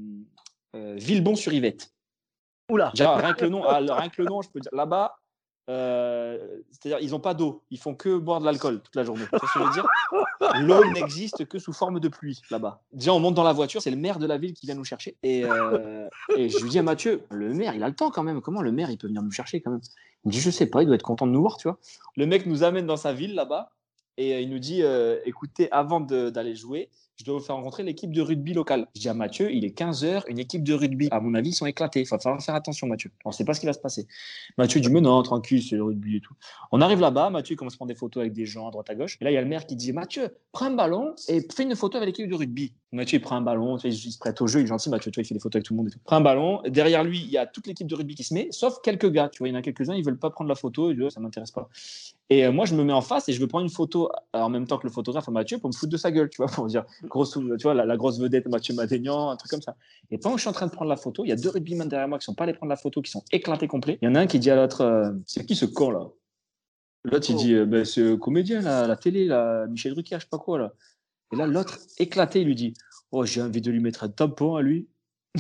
Villebon-sur-Yvette. 0.74 1.92
Oula. 2.70 2.92
Déjà, 2.96 3.16
rien 3.16 3.34
que 3.34 3.44
le 3.44 3.50
nom, 3.50 3.64
ah, 3.66 3.78
rien 3.80 4.10
que 4.10 4.22
le 4.22 4.28
nom, 4.28 4.42
je 4.42 4.50
peux 4.50 4.60
dire, 4.60 4.72
là-bas, 4.74 5.18
euh, 5.70 6.60
c'est-à-dire, 6.72 7.00
ils 7.02 7.12
n'ont 7.12 7.20
pas 7.20 7.34
d'eau. 7.34 7.64
Ils 7.72 7.80
font 7.80 7.96
que 7.96 8.18
boire 8.18 8.40
de 8.42 8.46
l'alcool 8.46 8.82
toute 8.82 8.96
la 8.96 9.04
journée. 9.04 9.24
Je 9.32 9.60
veux 9.60 9.72
dire? 9.72 9.88
L'eau 10.62 10.84
n'existe 10.92 11.46
que 11.46 11.58
sous 11.58 11.72
forme 11.72 12.00
de 12.02 12.08
pluie 12.10 12.42
là-bas. 12.52 12.82
Déjà, 12.92 13.14
on 13.14 13.20
monte 13.20 13.36
dans 13.36 13.44
la 13.44 13.54
voiture, 13.54 13.82
c'est 13.82 13.92
le 13.92 13.98
maire 13.98 14.20
de 14.20 14.26
la 14.26 14.38
ville 14.38 14.54
qui 14.54 14.66
vient 14.66 14.76
nous 14.76 14.84
chercher. 14.84 15.16
Et, 15.24 15.46
euh, 15.46 16.08
et 16.36 16.50
je 16.50 16.60
lui 16.60 16.70
dis 16.70 16.80
à 16.80 16.84
Mathieu, 16.84 17.24
le 17.32 17.54
maire, 17.54 17.76
il 17.76 17.84
a 17.84 17.88
le 17.88 17.96
temps 17.96 18.12
quand 18.12 18.24
même. 18.24 18.42
Comment 18.42 18.62
le 18.62 18.72
maire, 18.74 18.90
il 18.92 18.98
peut 18.98 19.08
venir 19.08 19.22
nous 19.22 19.32
chercher 19.32 19.62
quand 19.62 19.72
même? 19.72 19.80
Il 20.26 20.28
me 20.30 20.32
dit, 20.34 20.40
je 20.42 20.50
sais 20.50 20.66
pas, 20.66 20.82
il 20.84 20.86
doit 20.86 20.96
être 20.96 21.02
content 21.02 21.28
de 21.28 21.32
nous 21.32 21.42
voir, 21.42 21.56
tu 21.58 21.68
vois. 21.70 21.78
Le 22.18 22.26
mec 22.26 22.46
nous 22.46 22.64
amène 22.64 22.86
dans 22.86 22.98
sa 22.98 23.14
ville 23.14 23.34
là-bas 23.36 23.72
et 24.18 24.34
euh, 24.36 24.42
il 24.42 24.50
nous 24.50 24.60
dit, 24.60 24.84
euh, 24.84 25.20
écoutez, 25.26 25.72
avant 25.72 26.02
de- 26.02 26.30
d'aller 26.30 26.56
jouer, 26.56 26.90
je 27.18 27.26
dois 27.26 27.38
vous 27.38 27.44
faire 27.44 27.56
rencontrer 27.56 27.84
l'équipe 27.84 28.12
de 28.12 28.22
rugby 28.22 28.54
locale. 28.54 28.88
Je 28.96 29.02
dis 29.02 29.10
à 29.10 29.14
Mathieu, 29.14 29.52
il 29.52 29.66
est 29.66 29.78
15h, 29.78 30.24
une 30.28 30.40
équipe 30.40 30.64
de 30.64 30.74
rugby. 30.74 31.08
À 31.12 31.20
mon 31.20 31.34
avis, 31.36 31.50
ils 31.50 31.56
sont 31.56 31.66
éclatés. 31.66 32.02
Il 32.02 32.08
va 32.08 32.20
falloir 32.20 32.42
faire 32.42 32.56
attention, 32.56 32.88
Mathieu. 32.88 33.12
On 33.26 33.30
ne 33.30 33.34
sait 33.34 33.46
pas 33.46 33.54
ce 33.54 33.60
qui 33.60 33.66
va 33.66 33.74
se 33.74 33.80
passer. 33.80 34.08
Mathieu 34.58 34.80
dit, 34.80 34.90
mais 34.90 35.02
non, 35.02 35.22
tranquille, 35.22 35.62
c'est 35.62 35.76
le 35.76 35.84
rugby 35.84 36.18
et 36.18 36.22
tout. 36.22 36.34
On 36.72 36.82
arrive 36.82 37.00
là-bas, 37.00 37.30
Mathieu 37.30 37.56
commence 37.56 37.76
à 37.76 37.78
prendre 37.78 37.90
des 37.90 37.98
photos 37.98 38.22
avec 38.22 38.34
des 38.34 38.46
gens 38.46 38.68
à 38.68 38.72
droite 38.72 38.90
à 38.90 38.96
gauche. 38.96 39.18
Et 39.22 39.24
là, 39.24 39.32
il 39.32 39.36
y 39.36 39.38
a 39.38 39.42
le 39.42 39.48
maire 39.48 39.66
qui 39.66 39.76
dit, 39.76 39.94
Mathieu, 39.94 40.36
prends 40.52 40.66
un 40.66 40.76
ballon 40.76 41.14
et 41.28 41.46
fais 41.56 41.64
une 41.64 41.76
photo 41.76 41.98
avec 41.98 42.08
l'équipe 42.08 42.30
de 42.30 42.36
rugby. 42.36 42.74
Mathieu, 42.94 43.18
il 43.18 43.22
prend 43.22 43.36
un 43.36 43.42
ballon, 43.42 43.78
tu 43.78 43.88
il 43.88 43.94
se 44.12 44.18
prête 44.20 44.40
au 44.42 44.48
jeu, 44.48 44.60
il 44.60 44.64
est 44.64 44.68
gentil, 44.68 44.90
Mathieu, 44.90 45.12
tu 45.12 45.20
vois, 45.20 45.24
il 45.24 45.28
fait 45.28 45.34
des 45.34 45.40
photos 45.40 45.56
avec 45.58 45.66
tout 45.66 45.74
le 45.74 45.78
monde 45.78 45.88
et 45.88 45.92
tout. 45.92 46.00
Prend 46.04 46.18
un 46.18 46.22
ballon, 46.22 46.62
derrière 46.68 47.04
lui, 47.04 47.20
il 47.20 47.30
y 47.30 47.38
a 47.38 47.46
toute 47.48 47.66
l'équipe 47.68 47.88
de 47.88 47.96
rugby 47.96 48.16
qui 48.16 48.24
se 48.24 48.34
met, 48.34 48.48
sauf 48.52 48.80
quelques 48.84 49.10
gars, 49.12 49.30
tu 49.30 49.40
vois, 49.40 49.48
il 49.48 49.52
y 49.52 49.56
en 49.56 49.60
a 49.60 49.62
quelques-uns, 49.62 49.96
ils 49.96 50.04
veulent 50.06 50.20
pas 50.20 50.30
prendre 50.30 50.48
la 50.50 50.56
photo, 50.56 50.92
Oh, 50.94 51.10
ça 51.10 51.20
m'intéresse 51.20 51.52
pas. 51.52 51.68
Et 52.30 52.46
euh, 52.46 52.52
moi, 52.52 52.66
je 52.66 52.76
me 52.76 52.84
mets 52.84 52.94
en 52.94 53.02
face 53.02 53.28
et 53.30 53.34
je 53.34 53.40
veux 53.42 53.48
prendre 53.48 53.64
une 53.66 53.72
photo 53.72 54.10
euh, 54.36 54.40
en 54.40 54.50
même 54.50 54.68
temps 54.68 54.78
que 54.78 54.88
le 54.88 54.94
photographe, 54.94 55.28
Mathieu, 55.30 55.58
pour 55.58 55.70
me 55.70 55.74
foutre 55.74 55.92
de 55.92 55.98
sa 55.98 56.12
gueule, 56.12 56.30
tu 56.30 56.38
vois, 56.38 56.48
pour 56.48 56.68
dire, 56.68 56.86
grosse, 57.04 57.32
tu 57.34 57.64
vois, 57.64 57.74
la, 57.74 57.86
la 57.86 57.98
grosse 57.98 58.20
vedette 58.20 58.48
Mathieu 58.48 58.74
Madénian, 58.76 59.30
un 59.32 59.36
truc 59.38 59.50
comme 59.52 59.62
ça. 59.62 59.76
Et 60.12 60.18
pendant 60.18 60.36
que 60.36 60.40
je 60.40 60.44
suis 60.44 60.50
en 60.50 60.54
train 60.54 60.68
de 60.68 60.72
prendre 60.72 60.90
la 60.90 60.98
photo, 60.98 61.26
il 61.26 61.30
y 61.30 61.32
a 61.32 61.36
deux 61.36 61.50
rugbymen 61.50 61.88
derrière 61.90 62.08
moi 62.08 62.20
qui 62.20 62.26
sont 62.26 62.36
pas 62.36 62.44
allés 62.46 62.54
prendre 62.54 62.70
la 62.70 62.76
photo, 62.78 63.02
qui 63.02 63.12
sont 63.12 63.24
éclatés 63.32 63.68
complets. 63.68 63.98
Il 64.02 64.06
y 64.06 64.08
en 64.08 64.16
a 64.16 64.20
un 64.22 64.28
qui 64.28 64.40
dit 64.40 64.50
à 64.52 64.56
l'autre, 64.56 64.82
euh, 64.82 65.12
c'est 65.26 65.46
qui 65.46 65.56
ce 65.56 65.66
con 65.66 65.92
là? 65.92 66.10
L'autre, 67.06 67.30
il 67.30 67.36
Oh. 67.36 67.40
dit, 67.40 67.54
euh, 67.54 67.66
ben, 67.66 67.84
c'est 67.84 68.02
le 68.02 68.16
comédien, 68.16 68.62
là, 68.62 68.88
la 68.88 68.96
télé, 68.96 69.26
là, 69.26 69.68
Michel 69.68 69.94
Drucker, 69.94 70.16
je 70.16 70.22
sais 70.22 70.28
pas 70.32 70.38
quoi, 70.38 70.58
là. 70.58 70.72
Et 71.34 71.36
là, 71.36 71.48
l'autre, 71.48 71.80
éclaté, 71.98 72.42
il 72.42 72.46
lui 72.46 72.54
dit, 72.54 72.76
oh, 73.12 73.26
j'ai 73.26 73.42
envie 73.42 73.60
de 73.60 73.72
lui 73.72 73.80
mettre 73.80 74.04
un 74.04 74.10
tampon 74.10 74.56
à 74.56 74.62
lui. 74.62 74.88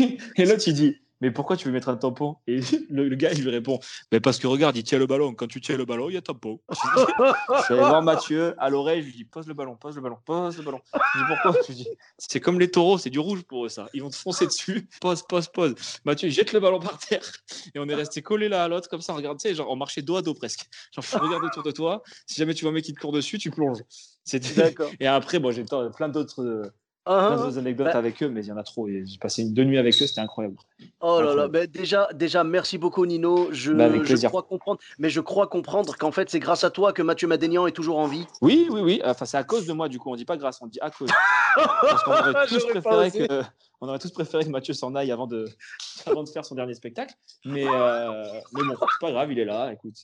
et 0.00 0.44
l'autre, 0.44 0.64
il 0.66 0.74
dit, 0.74 0.96
mais 1.22 1.30
pourquoi 1.30 1.56
tu 1.56 1.66
veux 1.66 1.72
mettre 1.72 1.88
un 1.88 1.96
tampon? 1.96 2.36
Et 2.48 2.60
le, 2.90 3.08
le 3.08 3.16
gars, 3.16 3.30
il 3.32 3.42
lui 3.42 3.50
répond, 3.50 3.78
mais 4.10 4.18
parce 4.18 4.38
que 4.38 4.48
regarde, 4.48 4.76
il 4.76 4.82
tient 4.82 4.98
le 4.98 5.06
ballon. 5.06 5.34
Quand 5.34 5.46
tu 5.46 5.60
tiens 5.60 5.76
le 5.76 5.84
ballon, 5.84 6.10
il 6.10 6.14
y 6.14 6.16
a 6.16 6.20
tampon. 6.20 6.60
Je 6.68 7.72
allé 7.72 7.78
voir 7.80 8.02
Mathieu 8.02 8.54
à 8.58 8.68
l'oreille, 8.68 9.02
je 9.02 9.06
lui 9.06 9.14
dis, 9.14 9.24
pose 9.24 9.46
le 9.46 9.54
ballon, 9.54 9.76
pose 9.76 9.94
le 9.94 10.02
ballon, 10.02 10.18
pose 10.24 10.58
le 10.58 10.64
ballon. 10.64 10.80
Je 10.92 11.18
dis, 11.18 11.24
pourquoi? 11.28 11.62
Je 11.62 11.68
lui 11.68 11.74
dis, 11.76 11.88
c'est 12.18 12.40
comme 12.40 12.58
les 12.58 12.70
taureaux, 12.70 12.98
c'est 12.98 13.08
du 13.08 13.20
rouge 13.20 13.42
pour 13.44 13.64
eux, 13.64 13.68
ça. 13.68 13.88
Ils 13.94 14.02
vont 14.02 14.10
te 14.10 14.16
foncer 14.16 14.46
dessus, 14.46 14.88
pose, 15.00 15.22
pose, 15.22 15.46
pose. 15.46 15.76
Mathieu, 16.04 16.28
il 16.28 16.32
jette 16.32 16.52
le 16.52 16.58
ballon 16.58 16.80
par 16.80 16.98
terre. 16.98 17.24
Et 17.72 17.78
on 17.78 17.88
est 17.88 17.94
resté 17.94 18.20
collés 18.20 18.48
l'un 18.48 18.64
à 18.64 18.68
l'autre, 18.68 18.88
comme 18.88 19.00
ça, 19.00 19.14
regarde, 19.14 19.38
tu 19.38 19.48
sais, 19.48 19.54
genre, 19.54 19.70
on 19.70 19.76
marchait 19.76 20.02
dos 20.02 20.16
à 20.16 20.22
dos 20.22 20.34
presque. 20.34 20.66
Genre, 20.92 21.04
faut 21.04 21.18
regarder 21.20 21.46
autour 21.46 21.62
de 21.62 21.70
toi. 21.70 22.02
Si 22.26 22.34
jamais 22.34 22.54
tu 22.54 22.64
vois 22.64 22.72
un 22.72 22.74
mec 22.74 22.84
qui 22.84 22.94
te 22.94 23.00
court 23.00 23.12
dessus, 23.12 23.38
tu 23.38 23.52
plonges. 23.52 23.82
C'était... 24.24 24.54
D'accord. 24.54 24.90
Et 24.98 25.06
après, 25.06 25.38
bon, 25.38 25.52
j'ai 25.52 25.64
plein 25.64 26.08
d'autres, 26.08 26.42
euh, 26.42 26.72
plein 27.04 27.14
ah, 27.32 27.36
d'autres 27.36 27.58
anecdotes 27.58 27.86
Bah- 27.86 27.98
avec 27.98 28.22
eux, 28.22 28.28
mais 28.28 28.44
il 28.44 28.48
y 28.48 28.52
en 28.52 28.56
a 28.56 28.62
trop. 28.62 28.86
J'ai 28.88 29.04
passé 29.20 29.42
une 29.42 29.52
deux 29.54 29.64
nuits 29.64 29.78
avec 29.78 29.94
eux, 30.00 30.06
c'était 30.06 30.20
incroyable. 30.20 30.56
Oh 31.00 31.20
là 31.20 31.34
là, 31.34 31.48
ben 31.48 31.66
déjà, 31.66 32.08
déjà, 32.14 32.44
merci 32.44 32.78
beaucoup 32.78 33.04
Nino. 33.06 33.48
Je, 33.52 33.72
Bah, 33.72 33.86
avec 33.86 34.02
je 34.02 34.06
plaisir. 34.06 34.28
crois 34.30 34.42
comprendre, 34.42 34.80
mais 34.98 35.10
je 35.10 35.20
crois 35.20 35.46
comprendre 35.46 35.96
qu'en 35.96 36.12
fait 36.12 36.30
c'est 36.30 36.38
grâce 36.40 36.64
à 36.64 36.70
toi 36.70 36.92
que 36.92 37.02
Mathieu 37.02 37.26
Madénian 37.28 37.66
est 37.66 37.72
toujours 37.72 37.98
en 37.98 38.06
vie. 38.06 38.26
Oui, 38.40 38.68
oui, 38.70 38.80
oui. 38.80 39.00
Enfin, 39.04 39.24
c'est 39.24 39.36
à 39.36 39.44
cause 39.44 39.66
de 39.66 39.72
moi, 39.72 39.88
du 39.88 39.98
coup. 39.98 40.10
On 40.10 40.16
dit 40.16 40.24
pas 40.24 40.36
grâce, 40.36 40.60
on 40.62 40.66
dit 40.66 40.78
à 40.80 40.90
cause. 40.90 41.10
Parce 41.82 42.02
qu'on 42.04 42.12
aurait 42.12 42.32
tous 42.48 42.60
J'aurais 42.60 42.80
pas 42.80 42.96
préféré 42.98 43.06
osé. 43.08 43.28
que, 43.28 43.42
on 43.80 43.88
aurait 43.88 43.98
tous 43.98 44.12
préféré 44.12 44.44
que 44.44 44.50
Mathieu 44.50 44.74
s'en 44.74 44.94
aille 44.94 45.10
avant 45.10 45.26
de, 45.26 45.48
avant 46.06 46.22
de 46.22 46.28
faire 46.28 46.44
son 46.44 46.54
dernier 46.54 46.74
spectacle. 46.74 47.14
Mais, 47.44 47.66
euh, 47.66 48.22
mais 48.52 48.62
bon, 48.62 48.74
c'est 48.80 49.00
pas 49.06 49.10
grave, 49.10 49.32
il 49.32 49.38
est 49.38 49.44
là. 49.44 49.72
Écoute. 49.72 49.96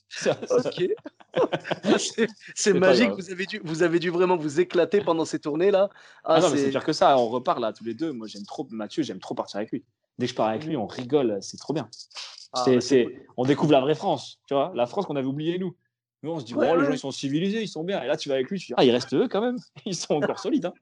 Ok. 0.49 0.83
c'est 2.55 2.73
magique. 2.73 3.11
Vous 3.11 3.31
avez 3.31 3.45
dû, 3.45 3.61
vous 3.63 3.83
avez 3.83 3.99
dû 3.99 4.09
vraiment 4.09 4.37
vous 4.37 4.59
éclater 4.59 5.01
pendant 5.01 5.25
ces 5.25 5.39
tournées 5.39 5.71
là. 5.71 5.89
Ah, 6.23 6.39
non, 6.39 6.49
mais 6.49 6.57
c'est 6.57 6.69
pire 6.69 6.83
que 6.83 6.93
ça. 6.93 7.17
On 7.17 7.27
repart 7.29 7.59
là 7.59 7.73
tous 7.73 7.83
les 7.83 7.93
deux. 7.93 8.11
Moi, 8.11 8.27
j'aime 8.27 8.45
trop 8.45 8.67
Mathieu, 8.71 9.03
j'aime 9.03 9.19
trop 9.19 9.35
partir 9.35 9.57
avec 9.57 9.71
lui. 9.71 9.83
Dès 10.17 10.25
que 10.25 10.31
je 10.31 10.35
pars 10.35 10.47
avec 10.47 10.65
lui, 10.65 10.75
on 10.75 10.87
rigole, 10.87 11.37
c'est 11.41 11.57
trop 11.57 11.73
bien. 11.73 11.89
Ah, 12.53 12.65
C'est- 12.81 13.03
bah, 13.05 13.11
on 13.37 13.45
découvre 13.45 13.71
la 13.71 13.79
vraie 13.81 13.95
France, 13.95 14.39
tu 14.47 14.53
vois, 14.53 14.71
la 14.75 14.85
France 14.87 15.05
qu'on 15.05 15.15
avait 15.15 15.27
oubliée 15.27 15.59
nous. 15.59 15.75
Nous, 16.23 16.31
on 16.31 16.39
se 16.39 16.45
dit, 16.45 16.55
Ouais, 16.55 16.67
oh, 16.71 16.75
les 16.75 16.83
gens, 16.85 16.91
ils 16.91 16.97
sont 16.99 17.11
civilisés, 17.11 17.61
ils 17.61 17.67
sont 17.69 17.83
bien. 17.83 18.01
Et 18.03 18.07
là, 18.07 18.17
tu 18.17 18.27
vas 18.27 18.35
avec 18.35 18.49
lui, 18.49 18.59
tu 18.59 18.67
dis, 18.67 18.73
ah, 18.75 18.83
ils 18.83 18.91
restent 18.91 19.13
eux 19.13 19.27
quand 19.29 19.39
même. 19.41 19.57
Ils 19.85 19.95
sont 19.95 20.15
encore 20.15 20.39
solides. 20.39 20.65
Hein. 20.65 20.73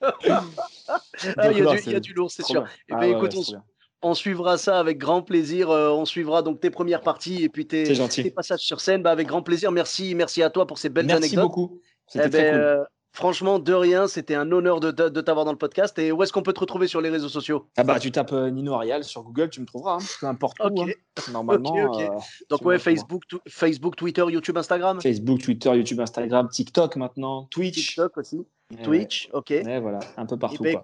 Ah, 0.88 1.00
il 1.26 1.26
y, 1.26 1.40
a 1.40 1.50
du- 1.50 1.58
il 1.60 1.64
y 1.64 1.68
a 1.72 1.76
c'est 1.78 2.00
du 2.00 2.12
lourd, 2.12 2.30
c'est 2.30 2.42
sûr. 2.44 2.62
bien. 2.62 2.70
Eh 2.88 2.92
Ah 2.92 3.00
ben, 3.00 3.06
ouais, 3.10 3.16
écoute, 3.16 3.34
on. 3.34 3.62
On 4.04 4.14
suivra 4.14 4.58
ça 4.58 4.78
avec 4.78 4.98
grand 4.98 5.22
plaisir. 5.22 5.70
euh, 5.70 5.90
on 5.90 6.04
suivra 6.04 6.42
donc 6.42 6.60
tes 6.60 6.70
premières 6.70 7.00
parties 7.00 7.42
et 7.42 7.48
puis 7.48 7.66
tes, 7.66 7.84
passages 8.30 8.60
sur 8.60 8.80
scène. 8.80 9.02
Bah, 9.02 9.10
avec 9.10 9.26
grand 9.26 9.42
plaisir. 9.42 9.72
Merci, 9.72 10.14
merci 10.14 10.42
à 10.42 10.50
toi 10.50 10.66
pour 10.66 10.78
ces 10.78 10.88
belles 10.88 11.06
Merci 11.06 11.24
anecdotes. 11.24 11.42
beaucoup. 11.42 11.80
Eh 12.14 12.18
C'était 12.18 12.28
ben, 12.28 12.52
cool. 12.52 12.60
euh, 12.60 12.84
Franchement, 13.14 13.60
de 13.60 13.72
rien, 13.72 14.08
c'était 14.08 14.34
un 14.34 14.50
honneur 14.50 14.80
de, 14.80 14.90
de, 14.90 15.20
t'avoir 15.20 15.44
dans 15.44 15.52
le 15.52 15.56
podcast. 15.56 15.96
Et 16.00 16.10
où 16.10 16.20
est-ce 16.24 16.32
qu'on 16.32 16.42
peut 16.42 16.52
te 16.52 16.58
retrouver 16.58 16.88
sur 16.88 17.00
les 17.00 17.10
réseaux 17.10 17.28
sociaux? 17.28 17.68
Ah 17.76 17.84
bah 17.84 18.00
tu 18.00 18.10
tapes 18.10 18.32
euh, 18.32 18.50
Nino 18.50 18.74
Arial 18.74 19.04
sur 19.04 19.22
Google, 19.22 19.50
tu 19.50 19.60
me 19.60 19.66
trouveras, 19.66 19.98
hein, 20.00 20.06
peu 20.20 20.26
importe 20.26 20.58
où. 20.58 20.64
Hein. 20.82 21.30
Normalement. 21.30 21.92
Donc 22.50 22.64
ouais, 22.64 22.80
Facebook, 22.80 23.22
Facebook, 23.46 23.94
Twitter, 23.94 24.24
YouTube, 24.28 24.58
Instagram? 24.58 25.00
Facebook, 25.00 25.42
Twitter, 25.42 25.70
YouTube, 25.76 26.00
Instagram, 26.00 26.48
TikTok 26.48 26.96
maintenant, 26.96 27.46
Twitch. 27.52 27.90
TikTok 27.90 28.18
aussi. 28.18 28.44
Twitch, 28.82 29.28
ok. 29.32 29.50
Ouais, 29.50 29.78
voilà, 29.78 30.00
un 30.16 30.26
peu 30.26 30.36
partout. 30.36 30.64
Eh 30.66 30.74
ben, 30.74 30.80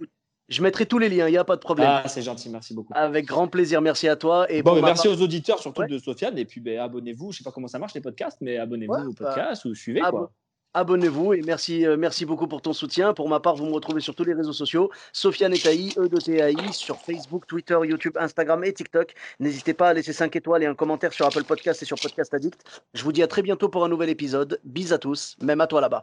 je 0.51 0.63
mettrai 0.63 0.85
tous 0.87 0.99
les 0.99 1.09
liens, 1.09 1.29
il 1.29 1.33
n'y 1.33 1.39
a 1.39 1.45
pas 1.45 1.57
de 1.57 1.61
problème. 1.61 1.89
Ah, 1.89 2.09
c'est 2.09 2.23
gentil, 2.23 2.51
merci 2.51 2.75
beaucoup. 2.75 2.93
Avec 2.95 3.27
grand 3.27 3.49
plaisir, 3.49 3.81
merci 3.81 4.09
à 4.09 4.17
toi. 4.17 4.51
Et 4.51 4.63
bon, 4.63 4.81
merci 4.83 5.09
aux 5.09 5.23
auditeurs, 5.23 5.59
surtout 5.59 5.85
de 5.85 5.99
Sofiane. 5.99 6.37
Et 6.39 6.45
puis, 6.45 6.61
ben, 6.61 6.79
abonnez-vous. 6.79 7.33
Je 7.33 7.37
ne 7.37 7.39
sais 7.39 7.45
pas 7.45 7.53
comment 7.53 7.69
ça 7.69 7.79
marche 7.79 7.95
les 7.95 8.01
podcasts, 8.01 8.39
mais 8.41 8.59
abonnez-vous 8.59 8.93
au 8.93 9.13
bah, 9.13 9.35
podcast 9.35 9.65
ou 9.65 9.75
suivez. 9.75 10.01
quoi 10.01 10.31
abonnez-vous 10.75 11.35
et 11.35 11.43
merci, 11.43 11.87
euh, 11.87 11.97
merci 11.97 12.25
beaucoup 12.25 12.47
pour 12.47 12.63
ton 12.63 12.73
soutien. 12.73 13.15
Pour 13.15 13.29
ma 13.29 13.41
part, 13.41 13.57
vous 13.57 13.67
me 13.67 13.73
retrouvez 13.73 14.01
sur 14.01 14.15
tous 14.15 14.25
les 14.25 14.35
réseaux 14.35 14.53
sociaux. 14.53 14.91
Sofiane 15.13 15.53
Etaï, 15.55 15.93
E 15.97 16.09
de 16.09 16.17
TAI, 16.17 16.73
sur 16.73 16.97
Facebook, 16.99 17.47
Twitter, 17.47 17.79
YouTube, 17.83 18.17
Instagram 18.19 18.65
et 18.65 18.73
TikTok. 18.73 19.15
N'hésitez 19.39 19.75
pas 19.75 19.89
à 19.89 19.95
laisser 19.95 20.13
5 20.13 20.35
étoiles 20.37 20.63
et 20.63 20.67
un 20.67 20.75
commentaire 20.75 21.13
sur 21.13 21.27
Apple 21.27 21.45
Podcast 21.45 21.83
et 21.83 21.87
sur 21.87 21.99
Podcast 22.01 22.33
Addict. 22.35 22.61
Je 22.95 23.03
vous 23.03 23.13
dis 23.13 23.23
à 23.23 23.27
très 23.27 23.43
bientôt 23.43 23.69
pour 23.69 23.85
un 23.85 23.89
nouvel 23.89 24.11
épisode. 24.11 24.61
Bis 24.65 24.93
à 24.93 24.99
tous, 24.99 25.37
même 25.41 25.61
à 25.61 25.67
toi 25.67 25.81
là-bas. 25.81 26.03